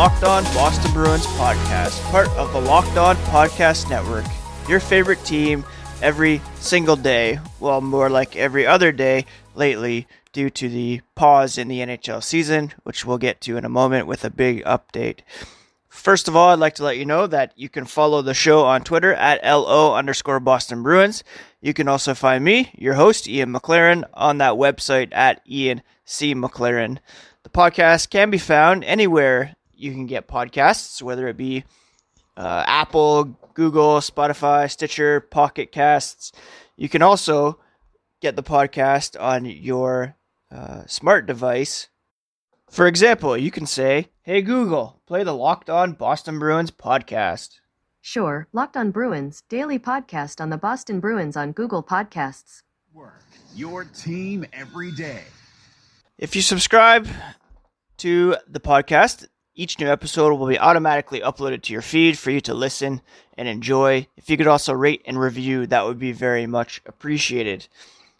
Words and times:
Locked 0.00 0.24
On 0.24 0.44
Boston 0.54 0.90
Bruins 0.94 1.26
podcast, 1.26 2.00
part 2.10 2.30
of 2.30 2.50
the 2.54 2.58
Locked 2.58 2.96
On 2.96 3.16
Podcast 3.16 3.90
Network. 3.90 4.24
Your 4.66 4.80
favorite 4.80 5.22
team 5.26 5.62
every 6.00 6.40
single 6.54 6.96
day, 6.96 7.38
well, 7.60 7.82
more 7.82 8.08
like 8.08 8.34
every 8.34 8.66
other 8.66 8.92
day 8.92 9.26
lately, 9.54 10.06
due 10.32 10.48
to 10.48 10.70
the 10.70 11.02
pause 11.16 11.58
in 11.58 11.68
the 11.68 11.80
NHL 11.80 12.24
season, 12.24 12.72
which 12.82 13.04
we'll 13.04 13.18
get 13.18 13.42
to 13.42 13.58
in 13.58 13.66
a 13.66 13.68
moment 13.68 14.06
with 14.06 14.24
a 14.24 14.30
big 14.30 14.64
update. 14.64 15.18
First 15.90 16.28
of 16.28 16.34
all, 16.34 16.48
I'd 16.48 16.58
like 16.58 16.76
to 16.76 16.84
let 16.84 16.96
you 16.96 17.04
know 17.04 17.26
that 17.26 17.52
you 17.54 17.68
can 17.68 17.84
follow 17.84 18.22
the 18.22 18.32
show 18.32 18.62
on 18.64 18.80
Twitter 18.80 19.12
at 19.12 19.44
LO 19.44 19.94
underscore 19.94 20.40
Boston 20.40 20.82
Bruins. 20.82 21.22
You 21.60 21.74
can 21.74 21.88
also 21.88 22.14
find 22.14 22.42
me, 22.42 22.72
your 22.74 22.94
host, 22.94 23.28
Ian 23.28 23.52
McLaren, 23.52 24.08
on 24.14 24.38
that 24.38 24.54
website 24.54 25.10
at 25.12 25.42
Ian 25.46 25.82
C. 26.06 26.34
McLaren. 26.34 27.00
The 27.42 27.50
podcast 27.50 28.08
can 28.08 28.30
be 28.30 28.38
found 28.38 28.82
anywhere 28.84 29.56
you 29.80 29.92
can 29.92 30.06
get 30.06 30.28
podcasts, 30.28 31.02
whether 31.02 31.26
it 31.28 31.36
be 31.36 31.64
uh, 32.36 32.64
Apple, 32.66 33.36
Google, 33.54 33.96
Spotify, 33.98 34.70
Stitcher, 34.70 35.20
Pocket 35.20 35.72
Casts. 35.72 36.32
You 36.76 36.88
can 36.88 37.02
also 37.02 37.58
get 38.20 38.36
the 38.36 38.42
podcast 38.42 39.20
on 39.20 39.44
your 39.44 40.16
uh, 40.50 40.82
smart 40.86 41.26
device. 41.26 41.88
For 42.68 42.86
example, 42.86 43.36
you 43.36 43.50
can 43.50 43.66
say, 43.66 44.08
Hey 44.22 44.42
Google, 44.42 45.00
play 45.06 45.24
the 45.24 45.34
Locked 45.34 45.68
On 45.70 45.92
Boston 45.92 46.38
Bruins 46.38 46.70
podcast. 46.70 47.60
Sure, 48.00 48.48
Locked 48.52 48.76
On 48.76 48.90
Bruins, 48.90 49.42
daily 49.48 49.78
podcast 49.78 50.40
on 50.40 50.50
the 50.50 50.56
Boston 50.56 51.00
Bruins 51.00 51.36
on 51.36 51.52
Google 51.52 51.82
Podcasts. 51.82 52.62
Work 52.94 53.22
your 53.54 53.84
team 53.84 54.46
every 54.52 54.92
day. 54.92 55.24
If 56.16 56.36
you 56.36 56.42
subscribe 56.42 57.08
to 57.98 58.36
the 58.48 58.60
podcast, 58.60 59.26
each 59.60 59.78
new 59.78 59.88
episode 59.88 60.34
will 60.34 60.46
be 60.46 60.58
automatically 60.58 61.20
uploaded 61.20 61.60
to 61.60 61.74
your 61.74 61.82
feed 61.82 62.16
for 62.16 62.30
you 62.30 62.40
to 62.40 62.54
listen 62.54 63.02
and 63.36 63.46
enjoy. 63.46 64.06
If 64.16 64.30
you 64.30 64.38
could 64.38 64.46
also 64.46 64.72
rate 64.72 65.02
and 65.04 65.20
review, 65.20 65.66
that 65.66 65.84
would 65.84 65.98
be 65.98 66.12
very 66.12 66.46
much 66.46 66.80
appreciated. 66.86 67.68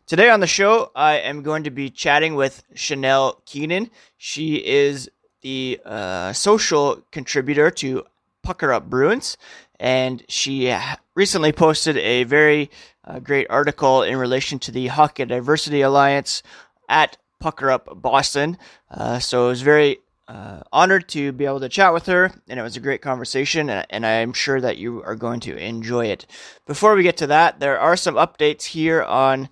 Today 0.06 0.28
on 0.28 0.40
the 0.40 0.46
show, 0.46 0.90
I 0.94 1.14
am 1.14 1.42
going 1.42 1.64
to 1.64 1.70
be 1.70 1.88
chatting 1.88 2.34
with 2.34 2.62
Chanel 2.74 3.40
Keenan. 3.46 3.90
She 4.18 4.56
is 4.56 5.08
the 5.40 5.80
uh, 5.82 6.34
social 6.34 7.02
contributor 7.10 7.70
to 7.70 8.04
Pucker 8.42 8.70
Up 8.70 8.90
Bruins, 8.90 9.38
and 9.78 10.22
she 10.28 10.76
recently 11.14 11.52
posted 11.52 11.96
a 11.96 12.24
very 12.24 12.70
uh, 13.06 13.18
great 13.18 13.46
article 13.48 14.02
in 14.02 14.18
relation 14.18 14.58
to 14.58 14.70
the 14.70 14.88
Hockey 14.88 15.24
Diversity 15.24 15.80
Alliance 15.80 16.42
at 16.86 17.16
Pucker 17.38 17.70
Up 17.70 17.88
Boston. 18.02 18.58
Uh, 18.90 19.18
so 19.18 19.46
it 19.46 19.48
was 19.48 19.62
very 19.62 20.00
uh, 20.30 20.60
honored 20.72 21.08
to 21.08 21.32
be 21.32 21.44
able 21.44 21.58
to 21.58 21.68
chat 21.68 21.92
with 21.92 22.06
her, 22.06 22.32
and 22.48 22.60
it 22.60 22.62
was 22.62 22.76
a 22.76 22.80
great 22.80 23.02
conversation, 23.02 23.68
and 23.68 24.06
I'm 24.06 24.32
sure 24.32 24.60
that 24.60 24.76
you 24.76 25.02
are 25.02 25.16
going 25.16 25.40
to 25.40 25.56
enjoy 25.56 26.06
it. 26.06 26.24
Before 26.68 26.94
we 26.94 27.02
get 27.02 27.16
to 27.16 27.26
that, 27.26 27.58
there 27.58 27.80
are 27.80 27.96
some 27.96 28.14
updates 28.14 28.66
here 28.66 29.02
on 29.02 29.48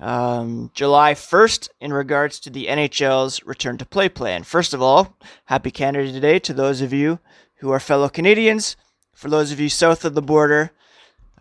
um, 0.00 0.72
July 0.74 1.14
1st 1.14 1.68
in 1.80 1.92
regards 1.92 2.40
to 2.40 2.50
the 2.50 2.66
NHL's 2.66 3.44
return 3.44 3.78
to 3.78 3.86
play 3.86 4.08
plan. 4.08 4.42
First 4.42 4.74
of 4.74 4.82
all, 4.82 5.16
happy 5.44 5.70
Canada 5.70 6.18
Day 6.18 6.40
to 6.40 6.52
those 6.52 6.80
of 6.80 6.92
you 6.92 7.20
who 7.58 7.70
are 7.70 7.78
fellow 7.78 8.08
Canadians. 8.08 8.76
For 9.14 9.30
those 9.30 9.52
of 9.52 9.60
you 9.60 9.68
south 9.68 10.04
of 10.04 10.14
the 10.14 10.22
border, 10.22 10.72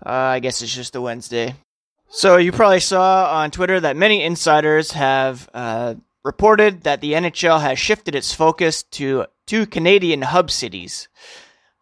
uh, 0.05 0.09
I 0.09 0.39
guess 0.39 0.61
it's 0.61 0.75
just 0.75 0.95
a 0.95 1.01
Wednesday. 1.01 1.55
So 2.09 2.37
you 2.37 2.51
probably 2.51 2.81
saw 2.81 3.31
on 3.31 3.49
Twitter 3.49 3.79
that 3.79 3.97
many 3.97 4.23
insiders 4.23 4.91
have 4.91 5.49
uh, 5.55 5.95
reported 6.23 6.83
that 6.83 7.01
the 7.01 7.13
NHL 7.13 7.61
has 7.61 7.79
shifted 7.79 8.15
its 8.15 8.33
focus 8.33 8.83
to 8.83 9.25
two 9.45 9.65
Canadian 9.65 10.21
hub 10.23 10.51
cities. 10.51 11.07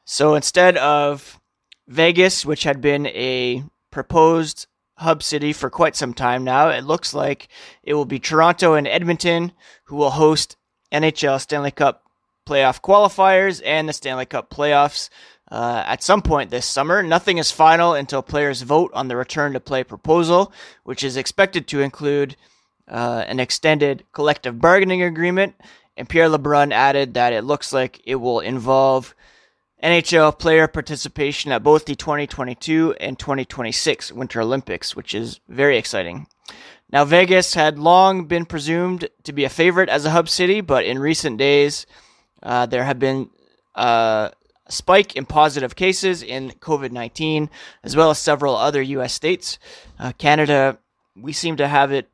So 0.06 0.36
instead 0.36 0.78
of 0.78 1.40
Vegas, 1.88 2.46
which 2.46 2.64
had 2.64 2.82
been 2.82 3.08
a 3.08 3.64
proposed 3.92 4.68
hub 4.98 5.22
city 5.24 5.54
for 5.54 5.70
quite 5.70 5.96
some 5.96 6.14
time 6.14 6.44
now. 6.44 6.70
It 6.70 6.84
looks 6.84 7.14
like 7.14 7.48
it 7.84 7.94
will 7.94 8.06
be 8.06 8.20
Toronto 8.20 8.74
and 8.74 8.88
Edmonton 8.88 9.54
who 9.86 9.96
will 9.96 10.12
host 10.12 10.58
NHL 10.92 11.40
Stanley 11.40 11.72
Cup 11.72 12.04
playoff 12.48 12.82
qualifiers 12.82 13.62
and 13.64 13.88
the 13.88 13.94
Stanley 13.94 14.26
Cup 14.26 14.50
playoffs 14.50 15.10
uh, 15.52 15.84
at 15.86 16.04
some 16.04 16.22
point 16.22 16.50
this 16.50 16.66
summer. 16.66 17.04
Nothing 17.04 17.38
is 17.38 17.52
final 17.52 17.94
until 17.94 18.22
players 18.22 18.62
vote 18.64 18.92
on 18.94 19.08
the 19.08 19.16
return 19.16 19.54
to 19.54 19.60
play 19.60 19.84
proposal, 19.84 20.52
which 20.84 21.04
is 21.04 21.18
expected 21.18 21.68
to 21.68 21.82
include 21.82 22.36
uh, 22.88 23.24
an 23.28 23.40
extended 23.40 24.04
collective 24.12 24.60
bargaining 24.60 25.04
agreement. 25.04 25.56
And 25.96 26.08
Pierre 26.08 26.30
LeBrun 26.30 26.72
added 26.72 27.16
that 27.16 27.34
it 27.34 27.44
looks 27.44 27.74
like 27.74 28.02
it 28.06 28.16
will 28.16 28.40
involve 28.40 29.16
NHL 29.84 30.38
player 30.38 30.68
participation 30.68 31.52
at 31.52 31.64
both 31.64 31.86
the 31.86 31.96
2022 31.96 32.96
and 33.00 33.18
2026 33.18 34.12
Winter 34.12 34.42
Olympics, 34.42 34.96
which 34.96 35.14
is 35.14 35.40
very 35.48 35.78
exciting. 35.78 36.28
Now, 36.92 37.04
Vegas 37.04 37.54
had 37.54 37.78
long 37.78 38.26
been 38.26 38.46
presumed 38.46 39.10
to 39.24 39.34
be 39.34 39.44
a 39.44 39.50
favorite 39.50 39.90
as 39.90 40.06
a 40.06 40.12
hub 40.12 40.30
city, 40.30 40.62
but 40.62 40.86
in 40.86 41.00
recent 41.00 41.38
days, 41.38 41.86
uh, 42.42 42.66
there 42.66 42.86
have 42.86 42.98
been 42.98 43.30
uh, 43.76 44.30
a 44.66 44.72
spike 44.72 45.16
in 45.16 45.26
positive 45.26 45.76
cases 45.76 46.24
in 46.24 46.52
COVID 46.52 46.92
19, 46.92 47.50
as 47.84 47.96
well 47.96 48.10
as 48.10 48.20
several 48.20 48.56
other 48.56 48.82
U.S. 48.82 49.14
states. 49.14 49.60
Uh, 50.00 50.14
Canada, 50.18 50.78
we 51.16 51.34
seem 51.34 51.58
to 51.58 51.68
have 51.68 51.92
it 51.92 52.10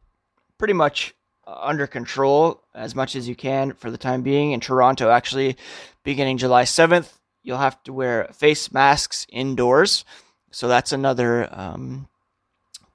pretty 0.63 0.71
much 0.71 1.13
under 1.45 1.85
control 1.85 2.63
as 2.73 2.95
much 2.95 3.17
as 3.17 3.27
you 3.27 3.35
can 3.35 3.73
for 3.73 3.91
the 3.91 3.97
time 3.97 4.21
being. 4.21 4.53
In 4.53 4.61
Toronto, 4.61 5.09
actually, 5.09 5.57
beginning 6.05 6.37
July 6.37 6.63
7th, 6.63 7.17
you'll 7.41 7.57
have 7.57 7.83
to 7.83 7.91
wear 7.91 8.29
face 8.31 8.71
masks 8.71 9.27
indoors. 9.27 10.05
So 10.51 10.69
that's 10.69 10.93
another 10.93 11.49
um, 11.51 12.07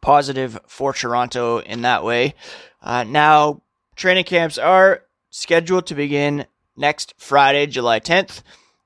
positive 0.01 0.59
for 0.67 0.95
Toronto 0.95 1.59
in 1.59 1.83
that 1.83 2.05
way. 2.05 2.35
Uh, 2.81 3.05
now, 3.05 3.61
training 3.97 4.25
camps 4.25 4.57
are 4.57 5.03
scheduled 5.29 5.89
to 5.89 5.95
begin 5.95 6.47
next 6.75 7.13
Friday, 7.19 7.67
July 7.67 8.01
10th, 8.01 8.41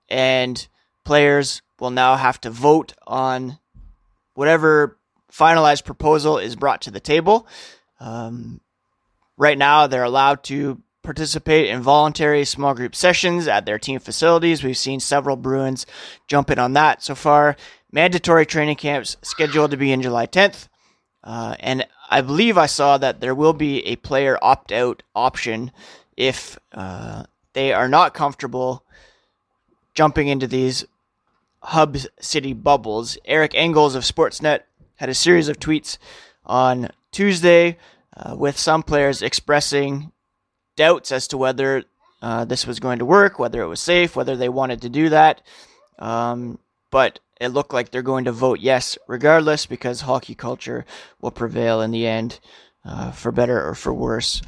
and 0.08 0.66
players 1.04 1.62
will 1.78 1.90
now 1.90 2.16
have 2.16 2.40
to 2.40 2.50
vote 2.50 2.94
on 3.06 3.60
whatever 4.34 4.98
finalized 5.32 5.84
proposal 5.84 6.36
is 6.36 6.56
brought 6.56 6.82
to 6.82 6.90
the 6.90 6.98
table. 6.98 7.46
Um, 8.00 8.60
right 9.42 9.58
now, 9.58 9.88
they're 9.88 10.04
allowed 10.04 10.44
to 10.44 10.80
participate 11.02 11.68
in 11.68 11.82
voluntary 11.82 12.44
small 12.44 12.74
group 12.74 12.94
sessions 12.94 13.48
at 13.48 13.66
their 13.66 13.78
team 13.78 13.98
facilities. 13.98 14.62
We've 14.62 14.78
seen 14.78 15.00
several 15.00 15.34
Bruins 15.34 15.84
jump 16.28 16.48
in 16.48 16.60
on 16.60 16.74
that 16.74 17.02
so 17.02 17.16
far. 17.16 17.56
Mandatory 17.90 18.46
training 18.46 18.76
camps 18.76 19.16
scheduled 19.20 19.72
to 19.72 19.76
be 19.76 19.90
in 19.90 20.00
July 20.00 20.28
10th. 20.28 20.68
Uh, 21.24 21.56
and 21.58 21.84
I 22.08 22.20
believe 22.20 22.56
I 22.56 22.66
saw 22.66 22.98
that 22.98 23.20
there 23.20 23.34
will 23.34 23.52
be 23.52 23.84
a 23.84 23.96
player 23.96 24.38
opt 24.40 24.70
out 24.70 25.02
option 25.14 25.72
if 26.16 26.56
uh, 26.72 27.24
they 27.52 27.72
are 27.72 27.88
not 27.88 28.14
comfortable 28.14 28.84
jumping 29.92 30.28
into 30.28 30.46
these 30.46 30.84
hub 31.62 31.96
city 32.20 32.52
bubbles. 32.52 33.18
Eric 33.24 33.54
Engels 33.56 33.96
of 33.96 34.04
Sportsnet 34.04 34.60
had 34.96 35.08
a 35.08 35.14
series 35.14 35.48
of 35.48 35.58
tweets 35.58 35.98
on 36.46 36.90
Tuesday 37.10 37.76
uh, 38.16 38.36
with 38.36 38.58
some 38.58 38.82
players 38.82 39.22
expressing 39.22 40.12
doubts 40.76 41.12
as 41.12 41.28
to 41.28 41.36
whether 41.36 41.84
uh, 42.20 42.44
this 42.44 42.66
was 42.66 42.80
going 42.80 42.98
to 42.98 43.04
work, 43.04 43.38
whether 43.38 43.62
it 43.62 43.68
was 43.68 43.80
safe, 43.80 44.16
whether 44.16 44.36
they 44.36 44.48
wanted 44.48 44.82
to 44.82 44.88
do 44.88 45.08
that. 45.08 45.42
Um, 45.98 46.58
but 46.90 47.20
it 47.40 47.48
looked 47.48 47.72
like 47.72 47.90
they're 47.90 48.02
going 48.02 48.24
to 48.26 48.32
vote 48.32 48.60
yes 48.60 48.96
regardless 49.08 49.66
because 49.66 50.02
hockey 50.02 50.34
culture 50.34 50.84
will 51.20 51.30
prevail 51.30 51.80
in 51.80 51.90
the 51.90 52.06
end, 52.06 52.38
uh, 52.84 53.10
for 53.12 53.32
better 53.32 53.66
or 53.66 53.74
for 53.74 53.92
worse. 53.92 54.42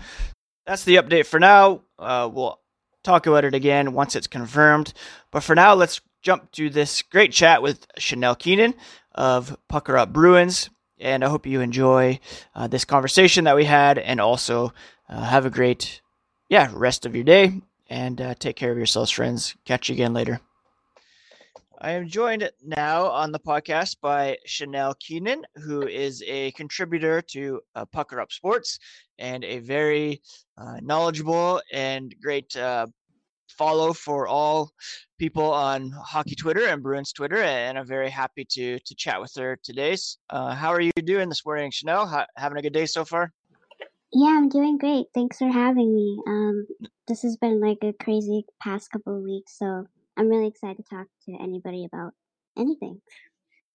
That's 0.67 0.85
the 0.85 0.97
update 0.97 1.27
for 1.27 1.41
now. 1.41 1.83
Uh, 1.99 2.29
we'll 2.33 2.59
talk 3.03 3.27
about 3.27 3.45
it 3.45 3.55
again 3.55 3.93
once 3.93 4.17
it's 4.17 4.27
confirmed. 4.27 4.93
But 5.31 5.43
for 5.43 5.55
now, 5.55 5.75
let's 5.75 6.01
jump 6.23 6.51
to 6.53 6.71
this 6.71 7.03
great 7.03 7.33
chat 7.33 7.63
with 7.63 7.87
Chanel 7.99 8.35
Keenan 8.35 8.75
of 9.15 9.57
Pucker 9.69 9.97
Up 9.97 10.13
Bruins. 10.13 10.71
And 11.05 11.23
I 11.23 11.29
hope 11.29 11.47
you 11.47 11.61
enjoy 11.61 12.19
uh, 12.55 12.67
this 12.67 12.87
conversation 12.87 13.45
that 13.45 13.57
we 13.57 13.67
had 13.67 13.99
and 13.99 14.21
also 14.21 14.73
uh, 15.09 15.23
have 15.23 15.45
a 15.45 15.51
great 15.51 16.01
yeah, 16.49 16.71
rest 16.73 17.05
of 17.05 17.15
your 17.15 17.25
day 17.25 17.61
and 17.89 18.21
uh, 18.21 18.35
take 18.35 18.57
care 18.57 18.73
of 18.73 18.79
yourselves, 18.79 19.11
friends. 19.11 19.55
Catch 19.67 19.89
you 19.89 19.95
again 19.95 20.15
later. 20.15 20.41
I 21.79 21.91
am 21.91 22.09
joined 22.09 22.51
now 22.63 23.09
on 23.09 23.31
the 23.31 23.39
podcast 23.39 23.97
by 24.01 24.39
Chanel 24.47 24.95
Keenan, 24.95 25.45
who 25.57 25.87
is 25.87 26.25
a 26.27 26.51
contributor 26.53 27.21
to 27.21 27.61
uh, 27.75 27.85
Pucker 27.85 28.21
Up 28.21 28.33
Sports 28.33 28.79
and 29.19 29.45
a 29.45 29.59
very 29.59 30.23
uh, 30.57 30.79
knowledgeable 30.81 31.61
and 31.71 32.15
great 32.23 32.57
uh, 32.57 32.87
follow 33.49 33.93
for 33.93 34.27
all 34.27 34.71
people 35.19 35.53
on 35.53 35.91
hockey 35.91 36.35
Twitter 36.35 36.67
and 36.67 36.83
Bruins 36.83 37.13
Twitter. 37.13 37.43
And 37.43 37.79
I'm 37.79 37.87
very 37.87 38.11
happy 38.11 38.45
to 38.51 38.79
to 38.79 38.95
chat 38.95 39.21
with 39.21 39.35
her 39.37 39.59
today. 39.63 39.97
Uh, 40.31 40.55
how 40.55 40.71
are 40.71 40.81
you 40.81 40.93
doing 41.05 41.29
this 41.29 41.45
morning, 41.45 41.71
Chanel? 41.71 42.07
How, 42.07 42.27
having 42.37 42.59
a 42.59 42.63
good 42.63 42.73
day 42.73 42.87
so 42.87 43.05
far? 43.05 43.33
Yeah, 44.13 44.37
I'm 44.37 44.49
doing 44.49 44.79
great. 44.79 45.07
Thanks 45.13 45.39
for 45.39 45.49
having 45.49 45.93
me. 45.93 46.21
Um, 46.27 46.67
this 47.09 47.23
has 47.23 47.37
been 47.37 47.61
like 47.61 47.79
a 47.83 47.93
crazy 47.93 48.47
past 48.63 48.91
couple 48.91 49.17
of 49.17 49.23
weeks, 49.23 49.59
so 49.59 49.87
I'm 50.17 50.29
really 50.29 50.47
excited 50.47 50.77
to 50.77 50.83
talk 50.85 51.07
to 51.27 51.33
anybody 51.43 51.85
about 51.85 52.13
anything. 52.57 53.01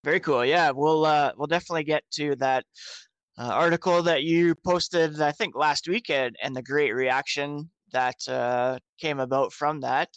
Very 0.05 0.21
cool. 0.21 0.45
Yeah, 0.45 0.71
we'll 0.71 1.05
uh, 1.05 1.33
we'll 1.37 1.47
definitely 1.47 1.83
get 1.83 2.03
to 2.11 2.35
that 2.37 2.65
uh, 3.37 3.47
article 3.47 4.01
that 4.03 4.23
you 4.23 4.55
posted, 4.55 5.21
I 5.21 5.33
think, 5.33 5.55
last 5.55 5.89
weekend, 5.89 6.37
and 6.41 6.55
the 6.55 6.61
great 6.61 6.93
reaction 6.93 7.69
that 7.91 8.15
uh, 8.27 8.79
came 8.99 9.19
about 9.19 9.53
from 9.53 9.81
that. 9.81 10.09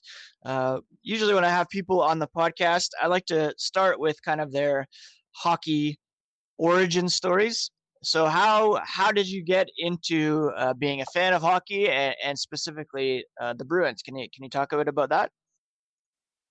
Uh, 0.45 0.81
usually, 1.03 1.35
when 1.35 1.45
I 1.45 1.51
have 1.51 1.69
people 1.69 2.01
on 2.01 2.19
the 2.19 2.29
podcast, 2.29 2.89
I 3.01 3.07
like 3.07 3.27
to 3.27 3.55
start 3.59 3.99
with 4.01 4.23
kind 4.23 4.41
of 4.41 4.53
their 4.53 4.87
hockey 5.33 5.99
origin 6.59 7.09
stories. 7.09 7.71
So, 8.03 8.27
how 8.27 8.81
how 8.85 9.13
did 9.13 9.29
you 9.29 9.43
get 9.45 9.69
into 9.79 10.51
uh, 10.57 10.75
being 10.75 11.01
a 11.01 11.07
fan 11.07 11.33
of 11.35 11.43
hockey 11.43 11.89
and, 11.89 12.17
and 12.25 12.39
specifically 12.39 13.25
uh, 13.41 13.55
the 13.55 13.65
Bruins? 13.65 14.03
Can 14.03 14.17
you 14.17 14.29
can 14.35 14.45
you 14.45 14.51
talk 14.51 14.73
a 14.73 14.77
bit 14.77 14.89
about 14.89 15.11
that? 15.11 15.31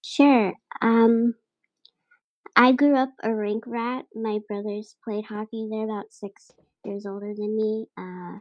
Sure. 0.04 0.54
Um, 0.82 1.36
I 2.56 2.72
grew 2.74 2.96
up 2.96 3.12
a 3.24 3.34
rink 3.34 3.66
rat. 3.68 4.06
My 4.14 4.40
brothers 4.48 4.96
played 5.04 5.26
hockey. 5.26 5.68
They're 5.70 5.86
about 5.86 6.12
six 6.12 6.52
years 6.84 7.06
older 7.06 7.34
than 7.36 7.56
me. 7.56 7.88
Uh, 7.98 8.40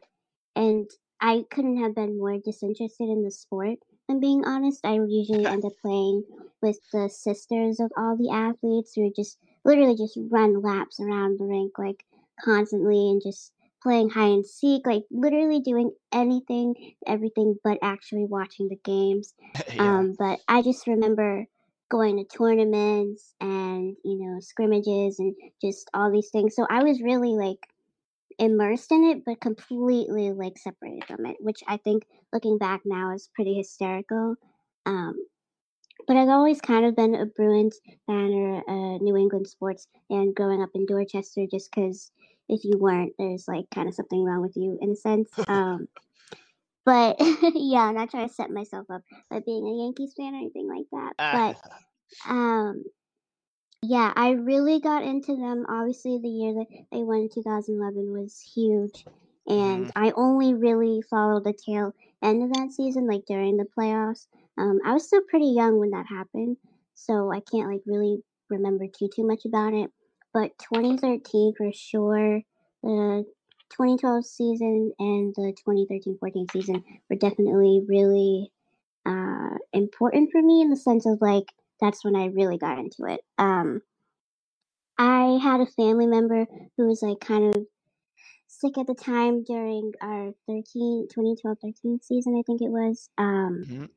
and 0.57 0.91
I 1.21 1.45
couldn't 1.51 1.83
have 1.83 1.95
been 1.95 2.19
more 2.19 2.39
disinterested 2.39 3.09
in 3.09 3.23
the 3.23 3.31
sport. 3.31 3.79
I'm 4.09 4.21
being 4.21 4.45
honest. 4.45 4.85
I 4.85 4.95
usually 4.95 5.47
end 5.47 5.65
up 5.65 5.73
playing 5.81 6.25
with 6.63 6.79
the 6.93 7.09
sisters 7.09 7.79
of 7.79 7.93
all 7.97 8.17
the 8.17 8.31
athletes 8.31 8.95
who 8.95 9.13
just 9.15 9.39
literally 9.65 9.97
just 9.97 10.19
run 10.31 10.61
laps 10.63 10.99
around 10.99 11.39
the 11.39 11.45
rink 11.45 11.79
like 11.79 12.05
constantly 12.43 13.11
and 13.11 13.23
just 13.23 13.53
playing 13.83 14.11
hide 14.11 14.33
and 14.33 14.47
seek, 14.47 14.87
like 14.87 15.05
literally 15.11 15.61
doing 15.61 15.93
anything, 16.13 16.95
everything 17.07 17.57
but 17.63 17.79
actually 17.83 18.25
watching 18.25 18.69
the 18.69 18.81
games. 18.85 19.35
yeah. 19.75 19.99
Um, 19.99 20.17
but 20.19 20.41
I 20.49 20.63
just 20.63 20.87
remember 20.87 21.47
going 21.91 22.17
to 22.17 22.25
tournaments 22.25 23.35
and 23.41 23.97
you 24.05 24.17
know 24.19 24.39
scrimmages 24.41 25.19
and 25.19 25.35
just 25.61 25.91
all 25.93 26.11
these 26.11 26.31
things. 26.31 26.55
So 26.55 26.67
I 26.71 26.83
was 26.83 27.03
really 27.03 27.31
like 27.31 27.67
immersed 28.41 28.91
in 28.91 29.05
it, 29.05 29.25
but 29.25 29.41
completely 29.41 30.33
like 30.33 30.59
separated 30.59 31.05
from 31.05 31.27
it, 31.27 31.37
which 31.41 31.61
I 31.69 31.77
think 31.77 32.05
looking 32.33 32.59
back 32.59 32.81
now 32.85 33.15
is 33.15 33.31
pretty 33.35 33.55
hysterical. 33.55 34.37
Um, 34.87 35.15
but 36.07 36.17
I've 36.17 36.29
always 36.29 36.61
kind 36.61 36.87
of 36.87 36.97
been 36.97 37.15
a 37.15 37.27
Bruins 37.27 37.79
fan 38.07 38.33
or 38.33 38.63
a 38.67 38.99
New 38.99 39.17
England 39.17 39.47
sports 39.47 39.87
fan 40.09 40.33
growing 40.33 40.63
up 40.63 40.71
in 40.75 40.87
Dorchester, 40.87 41.47
just 41.51 41.71
because 41.71 42.11
if 42.49 42.65
you 42.65 42.79
weren't, 42.79 43.13
there's 43.19 43.47
like 43.47 43.67
kind 43.73 43.89
of 43.89 43.95
something 43.95 44.25
wrong 44.25 44.41
with 44.43 44.57
you 44.57 44.79
in 44.81 44.91
a 44.91 44.97
sense. 44.97 45.31
Um, 45.49 45.89
but 46.85 47.17
yeah, 47.55 47.83
I'm 47.83 47.95
not 47.95 48.11
trying 48.11 48.29
to 48.29 48.35
set 48.35 48.51
myself 48.51 48.91
up 48.91 49.03
by 49.31 49.41
being 49.41 49.67
a 49.67 49.85
Yankees 49.85 50.15
fan 50.17 50.35
or 50.35 50.39
anything 50.39 50.69
like 50.69 50.87
that. 50.93 51.13
Ah, 51.19 51.55
But 52.27 52.31
um, 52.31 52.85
yeah, 53.83 54.13
I 54.15 54.31
really 54.33 54.81
got 54.81 55.05
into 55.05 55.37
them. 55.37 55.65
Obviously, 55.69 56.19
the 56.19 56.29
year 56.29 56.55
that 56.55 56.67
they 56.93 57.03
won 57.03 57.21
in 57.21 57.29
2011 57.31 58.13
was 58.13 58.39
huge, 58.55 59.07
and 59.47 59.87
Mhm. 59.87 59.91
I 59.97 60.13
only 60.13 60.55
really 60.55 61.01
followed 61.03 61.45
the 61.45 61.53
tail 61.55 61.95
end 62.23 62.43
of 62.43 62.53
that 62.53 62.73
season, 62.73 63.07
like 63.07 63.25
during 63.27 63.57
the 63.57 63.65
playoffs. 63.65 64.27
Um, 64.59 64.81
I 64.85 64.93
was 64.93 65.07
still 65.07 65.23
pretty 65.23 65.47
young 65.47 65.79
when 65.79 65.91
that 65.91 66.07
happened, 66.07 66.59
so 66.95 67.33
I 67.33 67.41
can't 67.41 67.71
like 67.71 67.83
really 67.87 68.23
remember 68.51 68.87
too 68.87 69.09
too 69.09 69.27
much 69.27 69.45
about 69.47 69.73
it. 69.73 69.91
But 70.35 70.59
2013 70.59 71.55
for 71.57 71.73
sure, 71.73 72.43
the 72.83 73.25
2012 73.71 74.27
season 74.27 74.93
and 74.99 75.35
the 75.35 75.55
2013-14 75.65 76.49
season 76.53 76.85
were 77.09 77.17
definitely 77.17 77.81
really 77.89 78.53
uh, 79.07 79.57
important 79.73 80.31
for 80.33 80.43
me 80.43 80.63
in 80.63 80.71
the 80.71 80.77
sense 80.77 81.07
of 81.07 81.21
like 81.21 81.47
that's 81.81 82.05
when 82.05 82.17
I 82.17 82.27
really 82.27 82.59
got 82.59 82.79
into 82.79 83.05
it. 83.07 83.21
Um, 83.39 83.83
I 84.99 85.39
had 85.43 85.61
a 85.61 85.67
family 85.67 86.07
member 86.07 86.47
who 86.77 86.87
was 86.87 87.03
like 87.03 87.21
kind 87.21 87.55
of 87.57 87.67
sick 88.49 88.77
at 88.79 88.87
the 88.87 88.95
time 88.95 89.45
during 89.45 89.93
our 90.03 90.33
13 90.47 91.09
2012-13 91.15 92.03
season 92.03 92.37
I 92.39 92.43
think 92.47 92.61
it 92.61 92.71
was. 92.71 93.09
Um, 93.19 93.65
Mhm. 93.67 93.89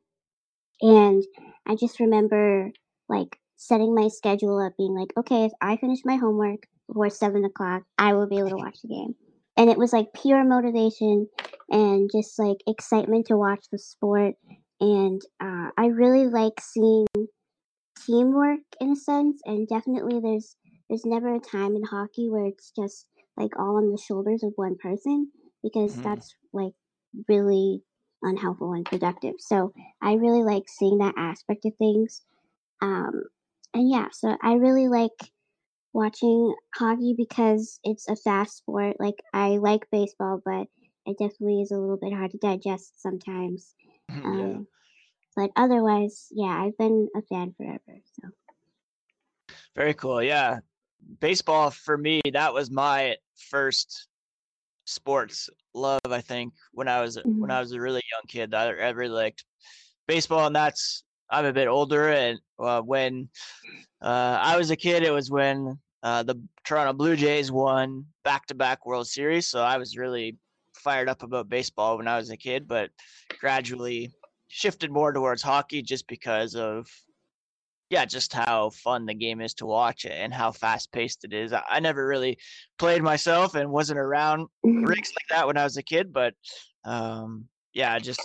and 0.82 1.24
I 1.66 1.76
just 1.76 2.00
remember 2.00 2.72
like 3.08 3.38
setting 3.56 3.94
my 3.94 4.08
schedule 4.08 4.58
up, 4.58 4.76
being 4.76 4.94
like, 4.94 5.12
okay, 5.16 5.44
if 5.44 5.52
I 5.60 5.76
finish 5.76 6.00
my 6.04 6.16
homework 6.16 6.66
before 6.86 7.10
seven 7.10 7.44
o'clock, 7.44 7.84
I 7.98 8.12
will 8.14 8.26
be 8.26 8.38
able 8.38 8.50
to 8.50 8.56
watch 8.56 8.80
the 8.82 8.88
game. 8.88 9.14
And 9.56 9.70
it 9.70 9.78
was 9.78 9.92
like 9.92 10.12
pure 10.14 10.44
motivation 10.44 11.28
and 11.70 12.10
just 12.10 12.38
like 12.38 12.58
excitement 12.66 13.26
to 13.26 13.36
watch 13.36 13.66
the 13.70 13.78
sport. 13.78 14.34
And 14.80 15.22
uh, 15.40 15.70
I 15.78 15.86
really 15.86 16.26
like 16.26 16.60
seeing 16.60 17.06
teamwork 18.06 18.60
in 18.80 18.90
a 18.92 18.96
sense. 18.96 19.40
And 19.44 19.68
definitely, 19.68 20.20
there's 20.20 20.56
there's 20.88 21.04
never 21.06 21.34
a 21.34 21.40
time 21.40 21.76
in 21.76 21.84
hockey 21.84 22.28
where 22.30 22.46
it's 22.46 22.72
just 22.76 23.06
like 23.36 23.58
all 23.58 23.76
on 23.76 23.90
the 23.90 23.98
shoulders 23.98 24.42
of 24.42 24.52
one 24.56 24.76
person 24.76 25.30
because 25.62 25.98
Mhm. 25.98 26.04
that's 26.04 26.34
like 26.52 26.72
really 27.28 27.82
unhelpful 28.22 28.72
and 28.72 28.84
productive. 28.86 29.34
So 29.38 29.72
I 30.02 30.14
really 30.14 30.42
like 30.42 30.64
seeing 30.68 30.98
that 30.98 31.14
aspect 31.16 31.64
of 31.64 31.74
things. 31.76 32.22
Um, 32.82 33.24
and 33.74 33.90
yeah, 33.90 34.08
so 34.12 34.36
I 34.42 34.54
really 34.54 34.88
like 34.88 35.32
watching 35.92 36.54
hockey 36.76 37.14
because 37.16 37.78
it's 37.84 38.08
a 38.08 38.16
fast 38.16 38.56
sport. 38.58 38.96
Like 38.98 39.22
I 39.32 39.56
like 39.58 39.90
baseball, 39.90 40.40
but 40.44 40.66
it 41.06 41.18
definitely 41.18 41.62
is 41.62 41.70
a 41.70 41.78
little 41.78 41.98
bit 41.98 42.12
hard 42.12 42.30
to 42.32 42.38
digest 42.38 43.00
sometimes. 43.00 43.74
yeah. 44.24 44.58
But 45.36 45.50
otherwise, 45.56 46.28
yeah, 46.30 46.62
I've 46.62 46.76
been 46.78 47.08
a 47.16 47.22
fan 47.22 47.54
forever. 47.56 48.00
So 48.20 48.28
Very 49.74 49.94
cool. 49.94 50.22
Yeah. 50.22 50.60
Baseball 51.20 51.70
for 51.70 51.98
me, 51.98 52.20
that 52.32 52.54
was 52.54 52.70
my 52.70 53.16
first 53.50 54.08
sports 54.86 55.50
love, 55.74 56.00
I 56.08 56.20
think, 56.20 56.54
when 56.72 56.88
I 56.88 57.00
was 57.00 57.18
when 57.24 57.50
I 57.50 57.60
was 57.60 57.72
a 57.72 57.80
really 57.80 58.02
young 58.10 58.22
kid. 58.28 58.54
I, 58.54 58.66
I 58.68 58.90
really 58.90 59.14
liked 59.14 59.44
baseball 60.06 60.46
and 60.46 60.56
that's 60.56 61.04
I'm 61.30 61.46
a 61.46 61.52
bit 61.52 61.68
older 61.68 62.10
and 62.10 62.38
uh, 62.58 62.82
when 62.82 63.28
uh, 64.02 64.38
I 64.40 64.56
was 64.56 64.70
a 64.70 64.76
kid 64.76 65.02
it 65.02 65.10
was 65.10 65.30
when 65.30 65.78
uh, 66.02 66.22
the 66.22 66.40
Toronto 66.64 66.92
Blue 66.92 67.16
Jays 67.16 67.50
won 67.50 68.04
back-to-back 68.24 68.84
World 68.84 69.08
Series, 69.08 69.48
so 69.48 69.62
I 69.62 69.78
was 69.78 69.96
really 69.96 70.36
fired 70.74 71.08
up 71.08 71.22
about 71.22 71.48
baseball 71.48 71.96
when 71.96 72.06
I 72.06 72.18
was 72.18 72.30
a 72.30 72.36
kid, 72.36 72.68
but 72.68 72.90
gradually 73.40 74.12
shifted 74.54 74.92
more 74.92 75.12
towards 75.12 75.42
hockey 75.42 75.82
just 75.82 76.06
because 76.06 76.54
of 76.54 76.86
yeah, 77.90 78.04
just 78.04 78.32
how 78.32 78.70
fun 78.70 79.04
the 79.04 79.12
game 79.12 79.40
is 79.40 79.52
to 79.54 79.66
watch 79.66 80.04
it 80.04 80.12
and 80.12 80.32
how 80.32 80.52
fast 80.52 80.92
paced 80.92 81.24
it 81.24 81.32
is. 81.32 81.52
I, 81.52 81.62
I 81.68 81.80
never 81.80 82.06
really 82.06 82.38
played 82.78 83.02
myself 83.02 83.56
and 83.56 83.68
wasn't 83.70 83.98
around 83.98 84.46
rinks 84.62 85.10
like 85.10 85.26
that 85.30 85.46
when 85.48 85.56
I 85.56 85.64
was 85.64 85.76
a 85.76 85.82
kid, 85.82 86.12
but 86.12 86.34
um, 86.84 87.46
yeah, 87.72 87.98
just 87.98 88.22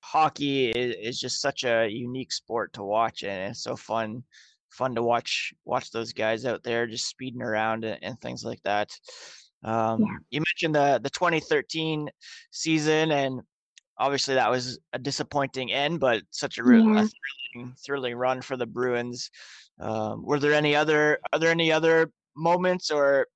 hockey 0.00 0.70
is, 0.70 0.96
is 1.00 1.20
just 1.20 1.40
such 1.40 1.64
a 1.64 1.88
unique 1.88 2.30
sport 2.30 2.74
to 2.74 2.82
watch 2.82 3.22
and 3.22 3.50
it's 3.50 3.62
so 3.62 3.76
fun 3.76 4.22
fun 4.70 4.94
to 4.96 5.02
watch 5.02 5.54
watch 5.64 5.90
those 5.92 6.12
guys 6.12 6.44
out 6.44 6.62
there 6.62 6.86
just 6.86 7.08
speeding 7.08 7.42
around 7.42 7.84
and, 7.84 7.98
and 8.02 8.20
things 8.20 8.44
like 8.44 8.62
that. 8.64 8.90
Um, 9.64 10.04
you 10.28 10.40
mentioned 10.40 10.74
the 10.74 11.00
the 11.02 11.10
2013 11.10 12.10
season 12.50 13.12
and 13.12 13.40
obviously 13.98 14.34
that 14.34 14.50
was 14.50 14.78
a 14.92 14.98
disappointing 14.98 15.72
end 15.72 16.00
but 16.00 16.22
such 16.30 16.58
a, 16.58 16.64
re- 16.64 16.78
a 16.78 17.08
thrilling, 17.54 17.74
thrilling 17.84 18.14
run 18.14 18.40
for 18.40 18.56
the 18.56 18.66
bruins 18.66 19.30
um, 19.80 20.24
were 20.24 20.38
there 20.38 20.52
any 20.52 20.74
other 20.74 21.18
are 21.32 21.38
there 21.38 21.50
any 21.50 21.70
other 21.72 22.10
moments 22.36 22.90
or 22.90 23.26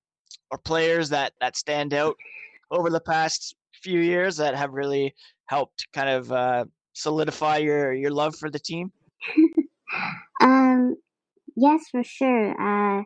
or 0.50 0.58
players 0.58 1.08
that 1.10 1.32
that 1.40 1.56
stand 1.56 1.94
out 1.94 2.16
over 2.70 2.90
the 2.90 3.00
past 3.00 3.54
few 3.82 4.00
years 4.00 4.36
that 4.36 4.54
have 4.54 4.72
really 4.72 5.14
helped 5.46 5.86
kind 5.92 6.08
of 6.08 6.32
uh, 6.32 6.64
solidify 6.92 7.58
your 7.58 7.92
your 7.92 8.10
love 8.10 8.36
for 8.36 8.50
the 8.50 8.58
team? 8.58 8.92
um, 10.40 10.96
yes, 11.56 11.84
for 11.90 12.04
sure. 12.04 12.50
Uh, 12.50 13.02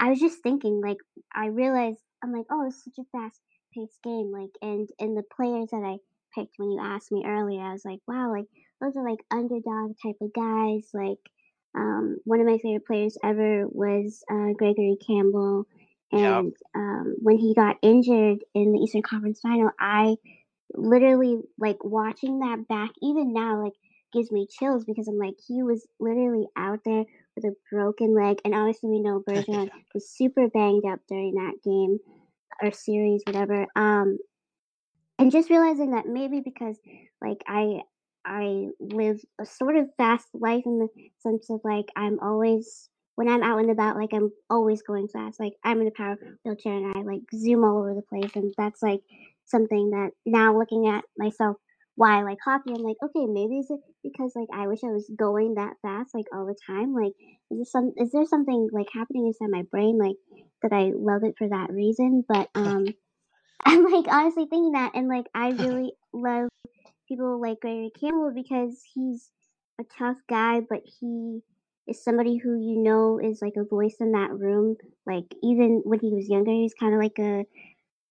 I 0.00 0.10
was 0.10 0.20
just 0.20 0.42
thinking, 0.42 0.80
like, 0.80 0.98
I 1.34 1.46
realized 1.46 2.00
I'm 2.22 2.32
like, 2.32 2.46
oh, 2.50 2.66
it's 2.66 2.84
such 2.84 2.98
a 2.98 3.18
fast 3.18 3.40
paced 3.74 4.02
game, 4.02 4.30
like, 4.32 4.50
and 4.62 4.88
and 4.98 5.16
the 5.16 5.24
players 5.34 5.70
that 5.70 5.82
I 5.84 5.98
picked 6.34 6.58
when 6.58 6.70
you 6.70 6.80
asked 6.80 7.12
me 7.12 7.24
earlier, 7.26 7.60
I 7.60 7.72
was 7.72 7.84
like, 7.84 8.00
wow, 8.06 8.30
like 8.30 8.46
those 8.80 8.96
are 8.96 9.08
like 9.08 9.24
underdog 9.30 9.96
type 10.02 10.16
of 10.20 10.32
guys. 10.32 10.88
Like, 10.92 11.18
um, 11.76 12.18
one 12.24 12.40
of 12.40 12.46
my 12.46 12.58
favorite 12.58 12.86
players 12.86 13.18
ever 13.24 13.66
was 13.68 14.22
uh, 14.30 14.52
Gregory 14.56 14.96
Campbell, 15.06 15.66
and 16.12 16.52
um, 16.74 17.16
when 17.20 17.38
he 17.38 17.54
got 17.54 17.76
injured 17.82 18.38
in 18.54 18.72
the 18.72 18.78
Eastern 18.78 19.02
Conference 19.02 19.40
Final, 19.40 19.70
I 19.78 20.16
literally 20.74 21.38
like 21.58 21.82
watching 21.82 22.40
that 22.40 22.66
back. 22.68 22.90
Even 23.02 23.32
now, 23.32 23.62
like 23.62 23.74
gives 24.12 24.32
me 24.32 24.46
chills 24.50 24.84
because 24.84 25.06
I'm 25.06 25.18
like, 25.18 25.34
he 25.46 25.62
was 25.62 25.86
literally 26.00 26.46
out 26.56 26.80
there 26.84 27.04
with 27.36 27.44
a 27.44 27.54
broken 27.70 28.14
leg, 28.14 28.38
and 28.44 28.54
obviously 28.54 28.90
we 28.90 29.00
know 29.00 29.22
Bergeron 29.28 29.70
was 29.94 30.08
super 30.08 30.48
banged 30.48 30.84
up 30.86 31.00
during 31.08 31.34
that 31.34 31.54
game. 31.64 31.98
or 32.62 32.72
series, 32.72 33.22
whatever. 33.26 33.66
Um, 33.76 34.18
and 35.18 35.32
just 35.32 35.50
realizing 35.50 35.92
that 35.92 36.06
maybe 36.06 36.40
because 36.40 36.78
like 37.20 37.42
I 37.46 37.82
I 38.24 38.66
live 38.80 39.20
a 39.40 39.46
sort 39.46 39.76
of 39.76 39.88
fast 39.96 40.28
life 40.34 40.62
in 40.66 40.78
the 40.78 40.88
sense 41.20 41.48
of 41.50 41.60
like 41.64 41.86
I'm 41.96 42.18
always 42.20 42.88
when 43.16 43.28
I'm 43.28 43.42
out 43.42 43.58
and 43.58 43.70
about, 43.70 43.96
like 43.96 44.10
I'm 44.12 44.30
always 44.48 44.82
going 44.82 45.08
fast. 45.08 45.40
Like 45.40 45.54
I'm 45.64 45.80
in 45.80 45.88
a 45.88 45.90
power 45.90 46.16
wheelchair 46.44 46.74
and 46.74 46.96
I 46.96 47.00
like 47.02 47.22
zoom 47.34 47.64
all 47.64 47.78
over 47.78 47.94
the 47.94 48.02
place, 48.02 48.30
and 48.34 48.52
that's 48.56 48.82
like 48.82 49.00
something 49.44 49.90
that 49.90 50.10
now 50.26 50.56
looking 50.58 50.86
at 50.86 51.04
myself 51.16 51.56
why 51.96 52.20
I 52.20 52.22
like 52.22 52.38
hockey, 52.44 52.70
I'm 52.72 52.82
like, 52.84 52.96
okay, 53.02 53.26
maybe 53.26 53.58
is 53.58 53.70
it 53.70 53.80
because 54.04 54.32
like 54.36 54.46
I 54.54 54.68
wish 54.68 54.84
I 54.84 54.88
was 54.92 55.10
going 55.18 55.54
that 55.54 55.74
fast 55.82 56.14
like 56.14 56.26
all 56.32 56.46
the 56.46 56.54
time? 56.64 56.94
Like 56.94 57.12
is 57.50 57.58
there 57.58 57.64
some 57.64 57.92
is 57.96 58.12
there 58.12 58.24
something 58.24 58.68
like 58.72 58.86
happening 58.92 59.26
inside 59.26 59.50
my 59.50 59.62
brain 59.70 59.98
like 59.98 60.14
that 60.62 60.72
I 60.72 60.92
love 60.94 61.24
it 61.24 61.34
for 61.36 61.48
that 61.48 61.70
reason? 61.72 62.24
But 62.28 62.50
um 62.54 62.86
I'm 63.64 63.84
like 63.84 64.06
honestly 64.08 64.46
thinking 64.46 64.72
that 64.72 64.92
and 64.94 65.08
like 65.08 65.26
I 65.34 65.50
really 65.50 65.92
love 66.12 66.48
people 67.08 67.40
like 67.40 67.60
Gregory 67.60 67.92
Campbell 67.98 68.32
because 68.34 68.82
he's 68.94 69.30
a 69.80 69.84
tough 69.98 70.16
guy 70.28 70.60
but 70.68 70.82
he 71.00 71.40
is 71.86 72.02
somebody 72.02 72.36
who 72.36 72.54
you 72.60 72.82
know 72.82 73.18
is 73.18 73.40
like 73.42 73.54
a 73.56 73.64
voice 73.64 73.96
in 74.00 74.12
that 74.12 74.30
room. 74.32 74.76
Like 75.06 75.24
even 75.42 75.82
when 75.84 76.00
he 76.00 76.12
was 76.14 76.28
younger, 76.28 76.52
he's 76.52 76.74
kind 76.74 76.94
of 76.94 77.00
like 77.00 77.18
a 77.18 77.46